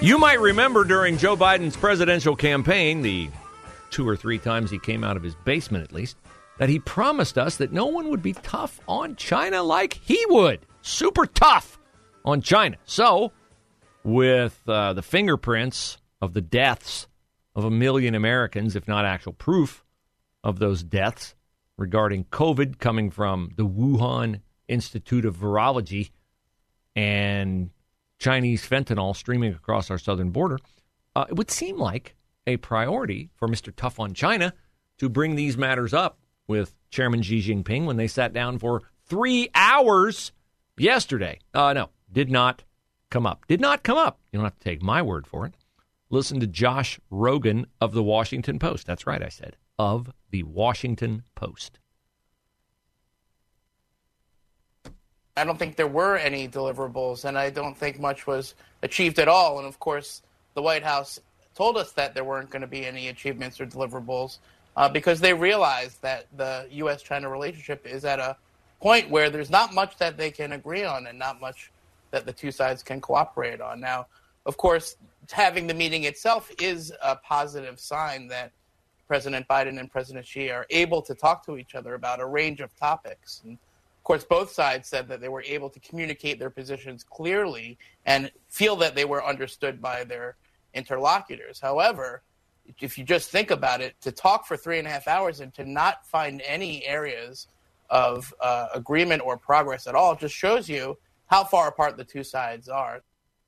You 0.00 0.18
might 0.18 0.40
remember 0.40 0.82
during 0.82 1.16
Joe 1.16 1.36
Biden's 1.36 1.76
presidential 1.76 2.34
campaign, 2.34 3.02
the 3.02 3.30
two 3.90 4.08
or 4.08 4.16
three 4.16 4.38
times 4.40 4.68
he 4.68 4.80
came 4.80 5.04
out 5.04 5.16
of 5.16 5.22
his 5.22 5.36
basement 5.44 5.84
at 5.84 5.92
least, 5.92 6.16
that 6.58 6.68
he 6.68 6.80
promised 6.80 7.38
us 7.38 7.58
that 7.58 7.70
no 7.70 7.86
one 7.86 8.10
would 8.10 8.20
be 8.20 8.32
tough 8.32 8.80
on 8.88 9.14
China 9.14 9.62
like 9.62 9.94
he 9.94 10.26
would. 10.28 10.66
Super 10.82 11.26
tough 11.26 11.78
on 12.24 12.42
China. 12.42 12.76
So, 12.84 13.32
with 14.04 14.60
uh, 14.66 14.92
the 14.92 15.02
fingerprints 15.02 15.98
of 16.20 16.34
the 16.34 16.40
deaths 16.40 17.06
of 17.54 17.64
a 17.64 17.70
million 17.70 18.14
Americans, 18.14 18.76
if 18.76 18.88
not 18.88 19.04
actual 19.04 19.32
proof 19.32 19.84
of 20.42 20.58
those 20.58 20.82
deaths 20.82 21.34
regarding 21.76 22.24
COVID 22.24 22.78
coming 22.78 23.10
from 23.10 23.52
the 23.56 23.66
Wuhan 23.66 24.40
Institute 24.68 25.24
of 25.24 25.36
Virology 25.36 26.10
and 26.94 27.70
Chinese 28.18 28.66
fentanyl 28.68 29.16
streaming 29.16 29.52
across 29.54 29.90
our 29.90 29.98
southern 29.98 30.30
border, 30.30 30.58
uh, 31.14 31.26
it 31.28 31.36
would 31.36 31.50
seem 31.50 31.78
like 31.78 32.14
a 32.46 32.56
priority 32.56 33.30
for 33.36 33.48
Mr. 33.48 33.72
Tough 33.74 34.00
on 34.00 34.14
China 34.14 34.52
to 34.98 35.08
bring 35.08 35.36
these 35.36 35.56
matters 35.56 35.94
up 35.94 36.18
with 36.46 36.74
Chairman 36.90 37.22
Xi 37.22 37.40
Jinping 37.40 37.84
when 37.84 37.96
they 37.96 38.08
sat 38.08 38.32
down 38.32 38.58
for 38.58 38.82
three 39.06 39.48
hours 39.54 40.32
yesterday. 40.76 41.38
Uh, 41.54 41.72
no, 41.72 41.90
did 42.12 42.30
not 42.30 42.62
come 43.10 43.26
up. 43.26 43.44
Did 43.46 43.60
not 43.60 43.82
come 43.82 43.98
up. 43.98 44.18
You 44.32 44.38
don't 44.38 44.44
have 44.44 44.58
to 44.58 44.64
take 44.64 44.82
my 44.82 45.02
word 45.02 45.26
for 45.26 45.46
it. 45.46 45.54
Listen 46.10 46.40
to 46.40 46.46
Josh 46.46 47.00
Rogin 47.10 47.64
of 47.80 47.92
the 47.92 48.02
Washington 48.02 48.58
Post. 48.58 48.86
That's 48.86 49.06
right, 49.06 49.22
I 49.22 49.28
said. 49.28 49.56
Of 49.78 50.12
the 50.30 50.42
Washington 50.42 51.24
Post. 51.34 51.78
I 55.36 55.44
don't 55.44 55.58
think 55.58 55.76
there 55.76 55.88
were 55.88 56.16
any 56.16 56.46
deliverables, 56.46 57.24
and 57.24 57.38
I 57.38 57.48
don't 57.48 57.76
think 57.76 57.98
much 57.98 58.26
was 58.26 58.54
achieved 58.82 59.18
at 59.18 59.28
all. 59.28 59.58
And 59.58 59.66
of 59.66 59.78
course, 59.78 60.20
the 60.54 60.60
White 60.60 60.82
House 60.82 61.18
told 61.54 61.78
us 61.78 61.92
that 61.92 62.14
there 62.14 62.24
weren't 62.24 62.50
going 62.50 62.60
to 62.60 62.68
be 62.68 62.84
any 62.84 63.08
achievements 63.08 63.60
or 63.60 63.66
deliverables 63.66 64.38
uh, 64.76 64.88
because 64.88 65.20
they 65.20 65.32
realized 65.32 66.02
that 66.02 66.26
the 66.36 66.66
U.S. 66.72 67.02
China 67.02 67.30
relationship 67.30 67.86
is 67.86 68.04
at 68.04 68.18
a 68.18 68.36
point 68.82 69.08
where 69.08 69.30
there's 69.30 69.48
not 69.48 69.72
much 69.72 69.96
that 69.98 70.16
they 70.18 70.30
can 70.30 70.52
agree 70.52 70.84
on 70.84 71.06
and 71.06 71.16
not 71.16 71.40
much 71.40 71.70
that 72.10 72.26
the 72.26 72.32
two 72.32 72.50
sides 72.50 72.82
can 72.82 73.00
cooperate 73.00 73.60
on. 73.60 73.80
Now, 73.80 74.06
of 74.44 74.56
course, 74.56 74.96
having 75.30 75.68
the 75.68 75.74
meeting 75.74 76.02
itself 76.04 76.50
is 76.60 76.92
a 77.00 77.14
positive 77.14 77.78
sign 77.78 78.26
that 78.28 78.50
President 79.06 79.46
Biden 79.46 79.78
and 79.78 79.90
President 79.90 80.26
Xi 80.26 80.50
are 80.50 80.66
able 80.70 81.00
to 81.02 81.14
talk 81.14 81.46
to 81.46 81.56
each 81.56 81.76
other 81.76 81.94
about 81.94 82.20
a 82.20 82.26
range 82.26 82.60
of 82.60 82.76
topics. 82.76 83.40
And 83.44 83.52
of 83.52 84.02
course, 84.02 84.24
both 84.24 84.50
sides 84.50 84.88
said 84.88 85.06
that 85.08 85.20
they 85.20 85.28
were 85.28 85.42
able 85.42 85.70
to 85.70 85.78
communicate 85.78 86.40
their 86.40 86.50
positions 86.50 87.04
clearly 87.04 87.78
and 88.04 88.32
feel 88.48 88.74
that 88.76 88.96
they 88.96 89.04
were 89.04 89.24
understood 89.24 89.80
by 89.80 90.02
their 90.02 90.34
interlocutors. 90.74 91.60
However, 91.60 92.22
if 92.80 92.98
you 92.98 93.04
just 93.04 93.30
think 93.30 93.52
about 93.52 93.80
it, 93.80 93.94
to 94.00 94.10
talk 94.10 94.44
for 94.44 94.56
three 94.56 94.80
and 94.80 94.88
a 94.88 94.90
half 94.90 95.06
hours 95.06 95.38
and 95.38 95.54
to 95.54 95.64
not 95.64 96.04
find 96.04 96.42
any 96.44 96.84
areas 96.84 97.46
of 97.92 98.32
uh, 98.40 98.68
agreement 98.74 99.22
or 99.22 99.36
progress 99.36 99.86
at 99.86 99.94
all 99.94 100.16
just 100.16 100.34
shows 100.34 100.68
you 100.68 100.98
how 101.26 101.44
far 101.44 101.68
apart 101.68 101.96
the 101.98 102.04
two 102.04 102.24
sides 102.24 102.68
are. 102.68 103.02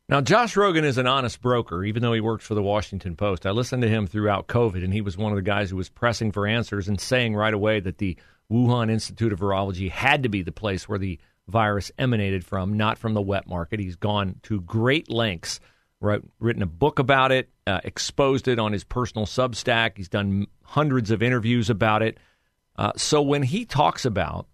Now, 0.07 0.21
Josh 0.21 0.55
Rogin 0.55 0.85
is 0.85 0.99
an 0.99 1.07
honest 1.07 1.41
broker, 1.41 1.83
even 1.83 2.03
though 2.03 2.13
he 2.13 2.21
works 2.21 2.47
for 2.47 2.55
the 2.55 2.63
Washington 2.63 3.17
Post. 3.17 3.47
I 3.47 3.53
listened 3.53 3.83
to 3.83 3.89
him 3.89 4.07
throughout 4.07 4.47
COVID, 4.47 4.85
and 4.85 4.93
he 4.93 5.01
was 5.01 5.17
one 5.17 5.33
of 5.33 5.37
the 5.37 5.43
guys 5.43 5.71
who 5.71 5.77
was 5.77 5.89
pressing 5.89 6.31
for 6.31 6.47
answers 6.47 6.89
and 6.89 7.01
saying 7.01 7.35
right 7.35 7.55
away 7.55 7.81
that 7.81 7.97
the 7.97 8.19
Wuhan 8.53 8.91
Institute 8.91 9.33
of 9.33 9.41
Virology 9.41 9.91
had 9.91 10.25
to 10.25 10.29
be 10.29 10.43
the 10.43 10.53
place 10.53 10.87
where 10.87 10.99
the 10.99 11.19
virus 11.49 11.91
emanated 11.99 12.45
from, 12.45 12.77
not 12.77 12.99
from 12.99 13.15
the 13.15 13.23
wet 13.23 13.49
market. 13.49 13.81
He's 13.81 13.97
gone 13.97 14.41
to 14.43 14.61
great 14.61 15.11
lengths, 15.11 15.59
wrote, 16.01 16.29
written 16.39 16.63
a 16.63 16.67
book 16.67 16.99
about 16.99 17.33
it, 17.33 17.49
uh, 17.67 17.81
exposed 17.83 18.47
it 18.47 18.59
on 18.59 18.75
his 18.75 18.85
personal 18.85 19.25
Substack. 19.25 19.97
He's 19.97 20.11
done 20.11 20.49
hundreds 20.63 21.11
of 21.11 21.23
interviews 21.23 21.71
about 21.71 22.03
it. 22.03 22.19
Uh, 22.77 22.93
so 22.97 23.23
when 23.23 23.43
he 23.43 23.65
talks 23.65 24.05
about 24.05 24.47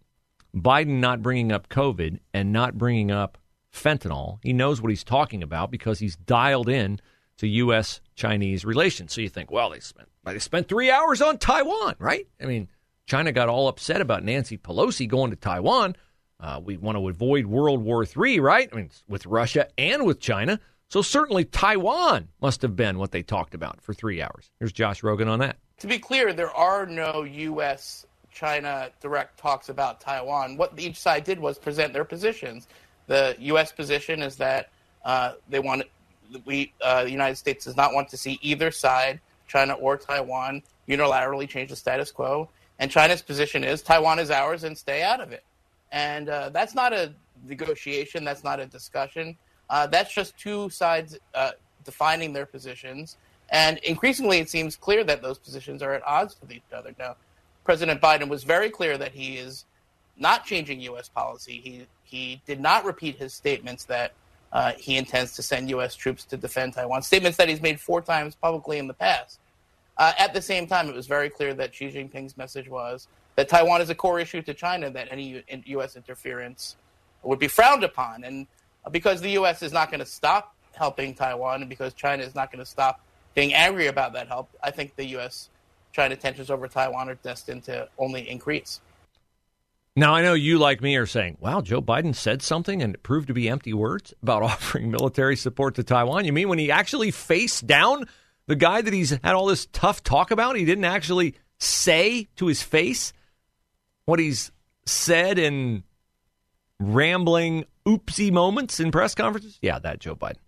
Biden 0.55 1.01
not 1.01 1.23
bringing 1.23 1.53
up 1.53 1.69
COVID 1.69 2.19
and 2.35 2.53
not 2.53 2.77
bringing 2.77 3.11
up 3.11 3.39
fentanyl, 3.73 4.39
he 4.43 4.53
knows 4.53 4.81
what 4.81 4.91
he's 4.91 5.05
talking 5.05 5.43
about 5.43 5.71
because 5.71 5.99
he's 5.99 6.17
dialed 6.17 6.69
in 6.69 7.01
to 7.39 7.49
U.S. 7.49 8.01
Chinese 8.15 8.65
relations. 8.65 9.15
So 9.15 9.21
you 9.21 9.29
think, 9.29 9.51
well, 9.51 9.71
they 9.71 9.81
spent 9.81 10.09
they 10.25 10.39
spent 10.39 10.69
three 10.69 10.91
hours 10.91 11.23
on 11.23 11.39
Taiwan, 11.39 11.95
right? 11.99 12.27
I 12.41 12.45
mean, 12.45 12.69
China 13.07 13.33
got 13.33 13.49
all 13.49 13.69
upset 13.69 14.01
about 14.01 14.23
Nancy 14.23 14.59
Pelosi 14.59 15.09
going 15.09 15.31
to 15.31 15.37
Taiwan. 15.37 15.97
Uh, 16.39 16.61
we 16.63 16.77
want 16.77 16.97
to 16.97 17.09
avoid 17.09 17.47
World 17.47 17.83
War 17.83 18.05
III, 18.05 18.41
right? 18.41 18.69
I 18.73 18.77
mean, 18.77 18.91
with 19.09 19.27
Russia 19.27 19.69
and 19.79 20.05
with 20.05 20.21
China. 20.21 20.61
So 20.89 21.03
certainly 21.03 21.45
Taiwan 21.45 22.29
must 22.41 22.63
have 22.63 22.77
been 22.77 22.99
what 22.99 23.13
they 23.13 23.23
talked 23.23 23.55
about 23.55 23.81
for 23.81 23.95
three 23.95 24.21
hours. 24.21 24.51
Here's 24.59 24.73
Josh 24.73 25.03
Rogin 25.03 25.29
on 25.29 25.39
that. 25.39 25.57
To 25.79 25.87
be 25.87 25.99
clear, 25.99 26.33
there 26.33 26.51
are 26.51 26.85
no 26.85 27.23
U.S. 27.23 28.07
China 28.33 28.91
direct 29.01 29.39
talks 29.39 29.69
about 29.69 30.01
Taiwan. 30.01 30.57
What 30.57 30.79
each 30.79 30.99
side 30.99 31.25
did 31.25 31.39
was 31.39 31.59
present 31.59 31.93
their 31.93 32.05
positions. 32.05 32.69
The 33.07 33.37
U.S. 33.39 33.73
position 33.73 34.23
is 34.23 34.37
that 34.37 34.71
uh, 35.05 35.33
they 35.49 35.59
want 35.59 35.85
we 36.45 36.73
uh, 36.81 37.05
the 37.05 37.11
United 37.11 37.37
States 37.37 37.65
does 37.65 37.77
not 37.77 37.93
want 37.93 38.09
to 38.11 38.17
see 38.17 38.39
either 38.43 38.71
side, 38.71 39.21
China 39.49 39.75
or 39.75 39.97
Taiwan, 39.97 40.63
unilaterally 40.89 41.49
change 41.49 41.71
the 41.71 41.77
status 41.77 42.11
quo. 42.13 42.49
And 42.79 42.91
China's 42.91 43.21
position 43.21 43.65
is 43.65 43.83
Taiwan 43.83 44.19
is 44.19 44.31
ours 44.31 44.65
and 44.65 44.77
stay 44.77 45.03
out 45.03 45.21
of 45.21 45.33
it. 45.33 45.45
And 45.93 46.29
uh, 46.29 46.51
that's 46.51 46.75
not 46.75 46.93
a 46.93 47.13
negotiation. 47.47 48.25
That's 48.25 48.45
not 48.45 48.61
a 48.61 48.67
discussion. 48.67 49.37
Uh, 49.69 49.87
that's 49.87 50.13
just 50.13 50.39
two 50.39 50.71
sides 50.71 51.19
uh, 51.35 51.53
defining 51.85 52.33
their 52.33 52.47
positions. 52.47 53.17
And 53.51 53.79
increasingly, 53.79 54.39
it 54.39 54.49
seems 54.49 54.77
clear 54.77 55.05
that 55.05 55.23
those 55.23 55.39
positions 55.39 55.83
are 55.83 55.93
at 55.93 56.07
odds 56.07 56.37
with 56.41 56.53
each 56.53 56.63
other. 56.73 56.95
Now, 56.99 57.17
President 57.65 58.01
Biden 58.01 58.29
was 58.29 58.45
very 58.45 58.71
clear 58.71 58.99
that 58.99 59.13
he 59.13 59.37
is 59.37 59.65
not 60.17 60.45
changing 60.45 60.81
U.S. 60.83 61.09
policy. 61.09 61.61
He 61.63 61.87
he 62.05 62.41
did 62.47 62.61
not 62.61 62.85
repeat 62.85 63.17
his 63.17 63.33
statements 63.33 63.85
that 63.85 64.13
uh, 64.53 64.73
he 64.73 64.97
intends 64.97 65.37
to 65.37 65.43
send 65.43 65.71
U.S. 65.71 65.95
troops 65.95 66.25
to 66.25 66.37
defend 66.37 66.75
Taiwan. 66.75 67.03
Statements 67.03 67.37
that 67.39 67.49
he's 67.49 67.63
made 67.63 67.81
four 67.81 68.01
times 68.01 68.35
publicly 68.35 68.79
in 68.79 68.89
the 68.89 68.95
past. 68.95 69.39
Uh, 69.97 70.13
at 70.19 70.35
the 70.35 70.43
same 70.43 70.67
time, 70.67 70.89
it 70.89 70.95
was 70.95 71.07
very 71.07 71.31
clear 71.31 71.55
that 71.55 71.75
Xi 71.75 71.91
Jinping's 71.91 72.37
message 72.37 72.69
was 72.69 73.07
that 73.37 73.49
Taiwan 73.49 73.81
is 73.81 73.91
a 73.91 73.95
core 73.95 74.19
issue 74.19 74.43
to 74.43 74.55
China, 74.55 74.91
that 74.91 75.09
any 75.11 75.43
U.S. 75.67 75.97
interference 75.97 76.77
would 77.23 77.39
be 77.39 77.49
frowned 77.49 77.85
upon. 77.85 78.25
And 78.25 78.47
because 78.91 79.21
the 79.21 79.31
U.S. 79.33 79.63
is 79.63 79.73
not 79.73 79.91
going 79.91 80.01
to 80.01 80.07
stop 80.07 80.55
helping 80.75 81.15
Taiwan, 81.15 81.61
and 81.61 81.69
because 81.69 81.95
China 81.95 82.23
is 82.23 82.35
not 82.35 82.51
going 82.51 82.65
to 82.65 82.71
stop 82.71 83.01
being 83.35 83.55
angry 83.55 83.87
about 83.87 84.15
that 84.15 84.27
help, 84.27 84.51
I 84.63 84.71
think 84.71 84.97
the 84.97 85.05
U.S. 85.07 85.49
China 85.93 86.17
tensions 86.17 86.51
over 86.51 86.69
Taiwan 86.69 87.09
are 87.09 87.17
destined 87.17 87.65
to 87.65 87.89
only 87.99 88.29
increase. 88.29 88.81
Now, 89.97 90.15
I 90.15 90.23
know 90.23 90.35
you, 90.35 90.59
like 90.59 90.81
me, 90.81 90.97
are 90.97 91.07
saying, 91.07 91.39
wow, 91.41 91.61
Joe 91.61 91.83
Biden 91.83 92.15
said 92.15 92.43
something 92.43 92.81
and 92.81 92.95
it 92.95 93.03
proved 93.03 93.29
to 93.29 93.35
be 93.35 93.49
empty 93.49 93.73
words 93.73 94.15
about 94.23 94.43
offering 94.45 94.91
military 94.91 95.37
support 95.37 95.75
to 95.77 95.83
Taiwan. 95.83 96.25
You 96.25 96.33
mean 96.33 96.49
when 96.49 96.59
he 96.59 96.71
actually 96.71 97.11
faced 97.11 97.67
down 97.67 98.07
the 98.47 98.57
guy 98.57 98.83
that 98.83 98.93
he's 98.93 99.11
had 99.11 99.35
all 99.35 99.47
this 99.47 99.67
tough 99.73 100.03
talk 100.03 100.31
about? 100.31 100.57
He 100.57 100.65
didn't 100.65 100.85
actually 100.85 101.35
say 101.59 102.29
to 102.37 102.47
his 102.47 102.63
face 102.63 103.13
what 104.07 104.19
he's 104.19 104.53
said 104.87 105.39
in 105.39 105.85
rambling, 106.79 107.65
oopsie 107.87 108.33
moments 108.33 108.81
in 108.81 108.91
press 108.91 109.15
conferences? 109.15 109.59
Yeah, 109.61 109.79
that 109.81 110.01
Joe 110.01 110.17
Biden. 110.17 110.39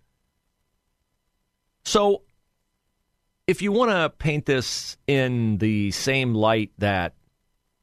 So, 1.85 2.23
if 3.47 3.61
you 3.61 3.71
want 3.71 3.91
to 3.91 4.09
paint 4.09 4.45
this 4.45 4.97
in 5.07 5.57
the 5.57 5.91
same 5.91 6.33
light 6.33 6.71
that 6.77 7.13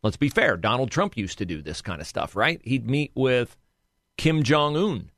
Let's 0.03 0.17
be 0.17 0.29
fair. 0.29 0.57
Donald 0.57 0.91
Trump 0.91 1.17
used 1.17 1.39
to 1.39 1.47
do 1.47 1.61
this 1.61 1.83
kind 1.83 2.01
of 2.01 2.07
stuff, 2.07 2.35
right? 2.35 2.61
He'd 2.65 2.89
meet 2.89 3.13
with 3.15 3.57
Kim 4.17 4.43
Jong 4.43 4.77
un 4.77 5.11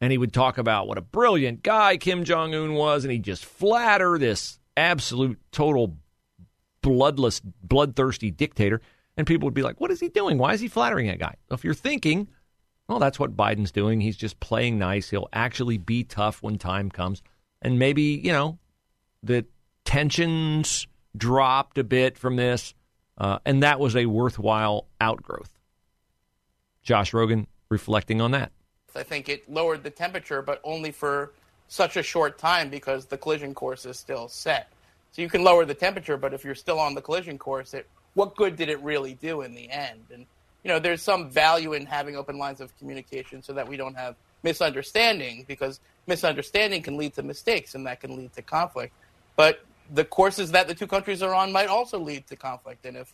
and 0.00 0.12
he 0.12 0.18
would 0.18 0.32
talk 0.32 0.58
about 0.58 0.86
what 0.86 0.98
a 0.98 1.02
brilliant 1.02 1.62
guy 1.62 1.96
Kim 1.96 2.24
Jong 2.24 2.54
un 2.54 2.74
was, 2.74 3.04
and 3.04 3.12
he'd 3.12 3.22
just 3.22 3.44
flatter 3.44 4.18
this 4.18 4.58
absolute, 4.76 5.38
total, 5.52 5.96
bloodless, 6.82 7.40
bloodthirsty 7.40 8.30
dictator. 8.30 8.80
And 9.16 9.26
people 9.26 9.46
would 9.46 9.54
be 9.54 9.62
like, 9.62 9.80
what 9.80 9.90
is 9.90 10.00
he 10.00 10.08
doing? 10.08 10.38
Why 10.38 10.54
is 10.54 10.60
he 10.60 10.68
flattering 10.68 11.06
that 11.08 11.18
guy? 11.18 11.36
If 11.50 11.64
you're 11.64 11.74
thinking, 11.74 12.28
well, 12.88 12.98
that's 12.98 13.18
what 13.18 13.36
Biden's 13.36 13.70
doing. 13.70 14.00
He's 14.00 14.16
just 14.16 14.40
playing 14.40 14.78
nice. 14.78 15.10
He'll 15.10 15.28
actually 15.32 15.78
be 15.78 16.02
tough 16.02 16.42
when 16.42 16.58
time 16.58 16.90
comes. 16.90 17.22
And 17.60 17.78
maybe, 17.78 18.02
you 18.02 18.32
know, 18.32 18.58
the 19.22 19.46
tensions 19.92 20.86
dropped 21.18 21.76
a 21.76 21.84
bit 21.84 22.16
from 22.16 22.36
this 22.36 22.72
uh, 23.18 23.38
and 23.44 23.62
that 23.62 23.78
was 23.78 23.94
a 23.94 24.06
worthwhile 24.06 24.86
outgrowth. 24.98 25.52
Josh 26.82 27.12
Rogin 27.12 27.44
reflecting 27.68 28.22
on 28.22 28.30
that. 28.30 28.52
I 28.96 29.02
think 29.02 29.28
it 29.28 29.46
lowered 29.50 29.82
the 29.82 29.90
temperature, 29.90 30.40
but 30.40 30.62
only 30.64 30.92
for 30.92 31.32
such 31.68 31.98
a 31.98 32.02
short 32.02 32.38
time 32.38 32.70
because 32.70 33.04
the 33.04 33.18
collision 33.18 33.52
course 33.52 33.84
is 33.84 33.98
still 33.98 34.28
set. 34.28 34.72
So 35.10 35.20
you 35.20 35.28
can 35.28 35.44
lower 35.44 35.66
the 35.66 35.74
temperature, 35.74 36.16
but 36.16 36.32
if 36.32 36.42
you're 36.42 36.54
still 36.54 36.78
on 36.78 36.94
the 36.94 37.02
collision 37.02 37.36
course, 37.36 37.74
it, 37.74 37.86
what 38.14 38.34
good 38.34 38.56
did 38.56 38.70
it 38.70 38.80
really 38.80 39.12
do 39.12 39.42
in 39.42 39.54
the 39.54 39.70
end? 39.70 40.00
And 40.10 40.24
you 40.64 40.68
know, 40.68 40.78
there's 40.78 41.02
some 41.02 41.28
value 41.28 41.74
in 41.74 41.84
having 41.84 42.16
open 42.16 42.38
lines 42.38 42.62
of 42.62 42.74
communication 42.78 43.42
so 43.42 43.52
that 43.52 43.68
we 43.68 43.76
don't 43.76 43.96
have 43.96 44.14
misunderstanding 44.42 45.44
because 45.46 45.80
misunderstanding 46.06 46.80
can 46.80 46.96
lead 46.96 47.12
to 47.12 47.22
mistakes 47.22 47.74
and 47.74 47.86
that 47.86 48.00
can 48.00 48.16
lead 48.16 48.32
to 48.32 48.40
conflict. 48.40 48.94
But 49.36 49.62
the 49.92 50.04
courses 50.04 50.50
that 50.52 50.68
the 50.68 50.74
two 50.74 50.86
countries 50.86 51.22
are 51.22 51.34
on 51.34 51.52
might 51.52 51.68
also 51.68 51.98
lead 51.98 52.26
to 52.26 52.36
conflict. 52.36 52.86
And 52.86 52.96
if 52.96 53.12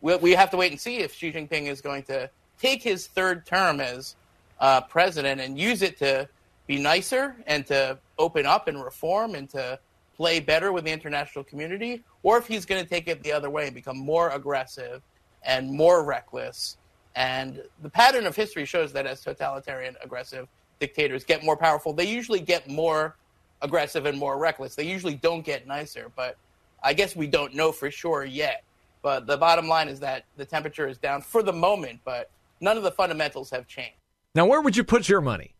we, 0.00 0.16
we 0.16 0.30
have 0.32 0.50
to 0.50 0.56
wait 0.56 0.70
and 0.70 0.80
see 0.80 0.98
if 0.98 1.14
Xi 1.14 1.32
Jinping 1.32 1.66
is 1.66 1.80
going 1.80 2.02
to 2.04 2.30
take 2.60 2.82
his 2.82 3.06
third 3.06 3.46
term 3.46 3.80
as 3.80 4.16
uh, 4.60 4.82
president 4.82 5.40
and 5.40 5.58
use 5.58 5.82
it 5.82 5.98
to 5.98 6.28
be 6.66 6.78
nicer 6.78 7.36
and 7.46 7.66
to 7.66 7.98
open 8.18 8.46
up 8.46 8.68
and 8.68 8.82
reform 8.82 9.34
and 9.34 9.48
to 9.50 9.78
play 10.16 10.38
better 10.38 10.70
with 10.70 10.84
the 10.84 10.90
international 10.90 11.42
community, 11.42 12.02
or 12.22 12.36
if 12.36 12.46
he's 12.46 12.66
going 12.66 12.82
to 12.82 12.88
take 12.88 13.08
it 13.08 13.22
the 13.22 13.32
other 13.32 13.48
way 13.48 13.66
and 13.66 13.74
become 13.74 13.96
more 13.96 14.28
aggressive 14.30 15.00
and 15.42 15.72
more 15.72 16.04
reckless. 16.04 16.76
And 17.16 17.62
the 17.82 17.88
pattern 17.88 18.26
of 18.26 18.36
history 18.36 18.66
shows 18.66 18.92
that 18.92 19.06
as 19.06 19.22
totalitarian, 19.22 19.96
aggressive 20.02 20.46
dictators 20.78 21.24
get 21.24 21.42
more 21.42 21.56
powerful, 21.56 21.94
they 21.94 22.04
usually 22.04 22.40
get 22.40 22.68
more 22.68 23.16
aggressive 23.62 24.06
and 24.06 24.18
more 24.18 24.38
reckless. 24.38 24.74
They 24.74 24.84
usually 24.84 25.14
don't 25.14 25.44
get 25.44 25.66
nicer, 25.66 26.10
but 26.16 26.36
I 26.82 26.94
guess 26.94 27.14
we 27.14 27.26
don't 27.26 27.54
know 27.54 27.72
for 27.72 27.90
sure 27.90 28.24
yet. 28.24 28.64
But 29.02 29.26
the 29.26 29.36
bottom 29.36 29.68
line 29.68 29.88
is 29.88 30.00
that 30.00 30.24
the 30.36 30.44
temperature 30.44 30.86
is 30.86 30.98
down 30.98 31.22
for 31.22 31.42
the 31.42 31.52
moment, 31.52 32.00
but 32.04 32.30
none 32.60 32.76
of 32.76 32.82
the 32.82 32.90
fundamentals 32.90 33.50
have 33.50 33.66
changed. 33.66 33.96
Now, 34.34 34.46
where 34.46 34.60
would 34.60 34.76
you 34.76 34.84
put 34.84 35.08
your 35.08 35.20
money? 35.20 35.54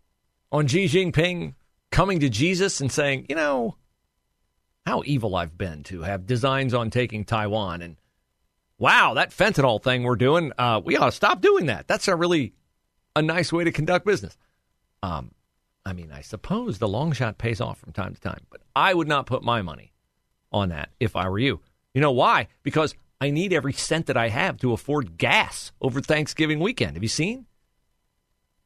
On 0.52 0.66
Xi 0.66 0.86
Jinping 0.86 1.54
coming 1.90 2.20
to 2.20 2.28
Jesus 2.28 2.80
and 2.80 2.90
saying, 2.90 3.26
you 3.28 3.36
know, 3.36 3.76
how 4.86 5.02
evil 5.06 5.36
I've 5.36 5.56
been 5.56 5.82
to 5.84 6.02
have 6.02 6.26
designs 6.26 6.74
on 6.74 6.90
taking 6.90 7.24
Taiwan 7.24 7.82
and 7.82 7.96
wow, 8.78 9.14
that 9.14 9.30
fentanyl 9.30 9.82
thing 9.82 10.02
we're 10.02 10.16
doing, 10.16 10.52
uh, 10.58 10.80
we 10.82 10.96
ought 10.96 11.06
to 11.06 11.12
stop 11.12 11.40
doing 11.40 11.66
that. 11.66 11.86
That's 11.86 12.08
a 12.08 12.16
really 12.16 12.54
a 13.14 13.22
nice 13.22 13.52
way 13.52 13.64
to 13.64 13.72
conduct 13.72 14.06
business. 14.06 14.36
Um, 15.02 15.32
I 15.84 15.92
mean, 15.92 16.12
I 16.12 16.20
suppose 16.20 16.78
the 16.78 16.88
long 16.88 17.12
shot 17.12 17.38
pays 17.38 17.60
off 17.60 17.78
from 17.78 17.92
time 17.92 18.14
to 18.14 18.20
time, 18.20 18.46
but 18.50 18.60
I 18.76 18.92
would 18.94 19.08
not 19.08 19.26
put 19.26 19.42
my 19.42 19.62
money 19.62 19.92
on 20.52 20.68
that 20.68 20.90
if 21.00 21.16
I 21.16 21.28
were 21.28 21.38
you. 21.38 21.60
You 21.94 22.00
know 22.00 22.12
why? 22.12 22.48
Because 22.62 22.94
I 23.20 23.30
need 23.30 23.52
every 23.52 23.72
cent 23.72 24.06
that 24.06 24.16
I 24.16 24.28
have 24.28 24.58
to 24.58 24.72
afford 24.72 25.18
gas 25.18 25.72
over 25.80 26.00
Thanksgiving 26.00 26.60
weekend. 26.60 26.96
Have 26.96 27.02
you 27.02 27.08
seen? 27.08 27.46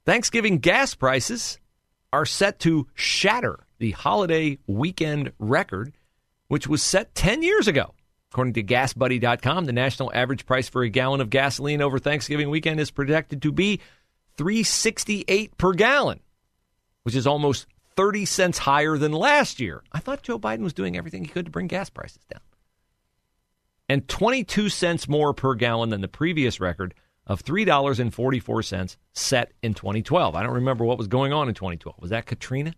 Thanksgiving 0.05 0.59
gas 0.59 0.95
prices 0.95 1.59
are 2.13 2.27
set 2.27 2.59
to 2.61 2.87
shatter 2.95 3.67
the 3.79 3.93
holiday 3.93 4.59
weekend 4.67 5.33
record, 5.39 5.95
which 6.49 6.69
was 6.69 6.83
set 6.83 7.15
10 7.15 7.43
years 7.43 7.67
ago. 7.67 7.95
According 8.31 8.55
to 8.55 8.63
GasBuddy.com, 8.63 9.65
the 9.65 9.73
national 9.73 10.13
average 10.13 10.45
price 10.47 10.69
for 10.69 10.83
a 10.83 10.89
gallon 10.89 11.21
of 11.21 11.31
gasoline 11.31 11.81
over 11.81 11.99
Thanksgiving 11.99 12.51
weekend 12.51 12.81
is 12.81 12.91
projected 12.91 13.43
to 13.43 13.53
be 13.53 13.81
368 14.37 15.57
per 15.57 15.73
gallon 15.73 16.21
which 17.05 17.15
is 17.15 17.27
almost 17.27 17.67
30 17.97 18.25
cents 18.25 18.59
higher 18.59 18.99
than 18.99 19.13
last 19.13 19.61
year. 19.61 19.83
I 19.93 20.01
thought 20.01 20.23
Joe 20.23 20.39
Biden 20.39 20.63
was 20.63 20.75
doing 20.75 20.97
everything 20.97 21.25
he 21.25 21.31
could 21.31 21.45
to 21.45 21.51
bring 21.51 21.69
gas 21.69 21.89
prices 21.89 22.25
down. 22.31 22.41
And 23.89 24.09
22 24.09 24.69
cents 24.71 25.09
more 25.09 25.33
per 25.33 25.55
gallon 25.55 25.91
than 25.91 26.01
the 26.01 26.09
previous 26.09 26.59
record 26.59 26.95
of 27.27 27.45
$3.44 27.45 28.97
set 29.13 29.53
in 29.63 29.75
2012. 29.75 30.35
I 30.35 30.43
don't 30.43 30.55
remember 30.55 30.85
what 30.85 30.99
was 30.99 31.07
going 31.07 31.33
on 31.33 31.49
in 31.49 31.55
2012. 31.55 32.01
Was 32.01 32.11
that 32.11 32.27
Katrina? 32.27 32.73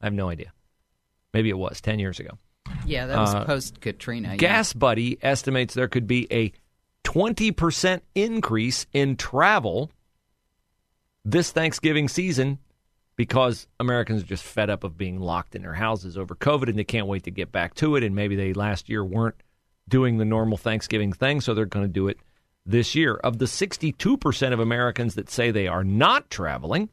I 0.00 0.06
have 0.06 0.12
no 0.12 0.28
idea. 0.28 0.52
Maybe 1.32 1.48
it 1.48 1.58
was 1.58 1.80
10 1.80 1.98
years 1.98 2.20
ago. 2.20 2.38
Yeah, 2.84 3.06
that 3.06 3.18
was 3.18 3.34
uh, 3.34 3.44
post 3.44 3.80
Katrina. 3.80 4.36
Gas 4.36 4.74
yeah. 4.74 4.78
Buddy 4.78 5.18
estimates 5.22 5.74
there 5.74 5.88
could 5.88 6.06
be 6.06 6.26
a 6.30 6.52
20% 7.04 8.00
increase 8.14 8.86
in 8.92 9.16
travel 9.16 9.90
this 11.24 11.50
Thanksgiving 11.50 12.08
season 12.08 12.58
because 13.18 13.66
Americans 13.80 14.22
are 14.22 14.26
just 14.26 14.44
fed 14.44 14.70
up 14.70 14.84
of 14.84 14.96
being 14.96 15.18
locked 15.18 15.56
in 15.56 15.62
their 15.62 15.74
houses 15.74 16.16
over 16.16 16.36
COVID 16.36 16.68
and 16.68 16.78
they 16.78 16.84
can't 16.84 17.08
wait 17.08 17.24
to 17.24 17.32
get 17.32 17.50
back 17.50 17.74
to 17.74 17.96
it. 17.96 18.04
And 18.04 18.14
maybe 18.14 18.36
they 18.36 18.52
last 18.52 18.88
year 18.88 19.04
weren't 19.04 19.34
doing 19.88 20.18
the 20.18 20.24
normal 20.24 20.56
Thanksgiving 20.56 21.12
thing, 21.12 21.40
so 21.40 21.52
they're 21.52 21.66
going 21.66 21.84
to 21.84 21.92
do 21.92 22.06
it 22.06 22.20
this 22.64 22.94
year. 22.94 23.16
Of 23.16 23.38
the 23.38 23.46
62% 23.46 24.52
of 24.52 24.60
Americans 24.60 25.16
that 25.16 25.28
say 25.28 25.50
they 25.50 25.66
are 25.66 25.82
not 25.82 26.30
traveling, 26.30 26.90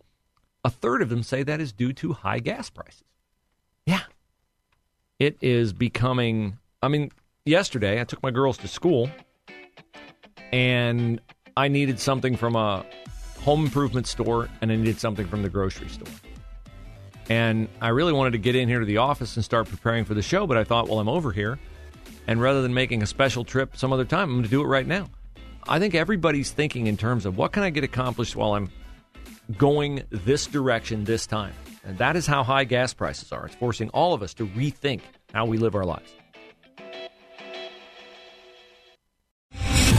a 0.63 0.71
third 0.71 1.03
of 1.03 1.09
them 1.09 1.21
say 1.21 1.43
that 1.43 1.61
is 1.61 1.71
due 1.71 1.93
to 1.93 2.13
high 2.13 2.39
gas 2.39 2.71
prices. 2.71 3.03
Yeah. 3.85 4.01
It 5.19 5.37
is 5.41 5.73
becoming, 5.73 6.57
I 6.81 6.87
mean, 6.87 7.11
yesterday 7.45 8.01
I 8.01 8.03
took 8.03 8.23
my 8.23 8.31
girls 8.31 8.57
to 8.57 8.67
school 8.67 9.11
and 10.51 11.21
I 11.55 11.67
needed 11.67 11.99
something 11.99 12.35
from 12.35 12.55
a 12.55 12.83
home 13.45 13.63
improvement 13.65 14.07
store 14.07 14.49
and 14.59 14.71
I 14.71 14.75
needed 14.75 14.99
something 14.99 15.27
from 15.27 15.43
the 15.43 15.49
grocery 15.49 15.87
store. 15.87 16.11
And 17.29 17.69
I 17.79 17.89
really 17.89 18.11
wanted 18.11 18.31
to 18.31 18.39
get 18.39 18.55
in 18.55 18.67
here 18.67 18.79
to 18.79 18.85
the 18.85 18.97
office 18.97 19.35
and 19.35 19.45
start 19.45 19.69
preparing 19.69 20.03
for 20.03 20.15
the 20.15 20.23
show, 20.23 20.47
but 20.47 20.57
I 20.57 20.63
thought, 20.63 20.89
well, 20.89 20.99
I'm 20.99 21.07
over 21.07 21.31
here. 21.31 21.59
And 22.25 22.41
rather 22.41 22.63
than 22.63 22.73
making 22.73 23.03
a 23.03 23.05
special 23.05 23.43
trip 23.43 23.77
some 23.77 23.93
other 23.93 24.03
time, 24.03 24.29
I'm 24.29 24.35
going 24.35 24.43
to 24.45 24.49
do 24.49 24.61
it 24.61 24.65
right 24.65 24.87
now. 24.87 25.09
I 25.67 25.77
think 25.77 25.93
everybody's 25.93 26.51
thinking 26.51 26.87
in 26.87 26.97
terms 26.97 27.25
of 27.27 27.37
what 27.37 27.51
can 27.51 27.61
I 27.61 27.69
get 27.69 27.83
accomplished 27.83 28.35
while 28.35 28.53
I'm 28.53 28.69
going 29.57 30.03
this 30.09 30.47
direction 30.47 31.03
this 31.03 31.27
time. 31.27 31.53
And 31.83 31.99
that 31.99 32.15
is 32.15 32.25
how 32.25 32.43
high 32.43 32.63
gas 32.63 32.95
prices 32.95 33.31
are. 33.31 33.45
It's 33.45 33.55
forcing 33.55 33.89
all 33.89 34.15
of 34.15 34.23
us 34.23 34.33
to 34.35 34.47
rethink 34.47 35.01
how 35.33 35.45
we 35.45 35.59
live 35.59 35.75
our 35.75 35.85
lives. 35.85 36.11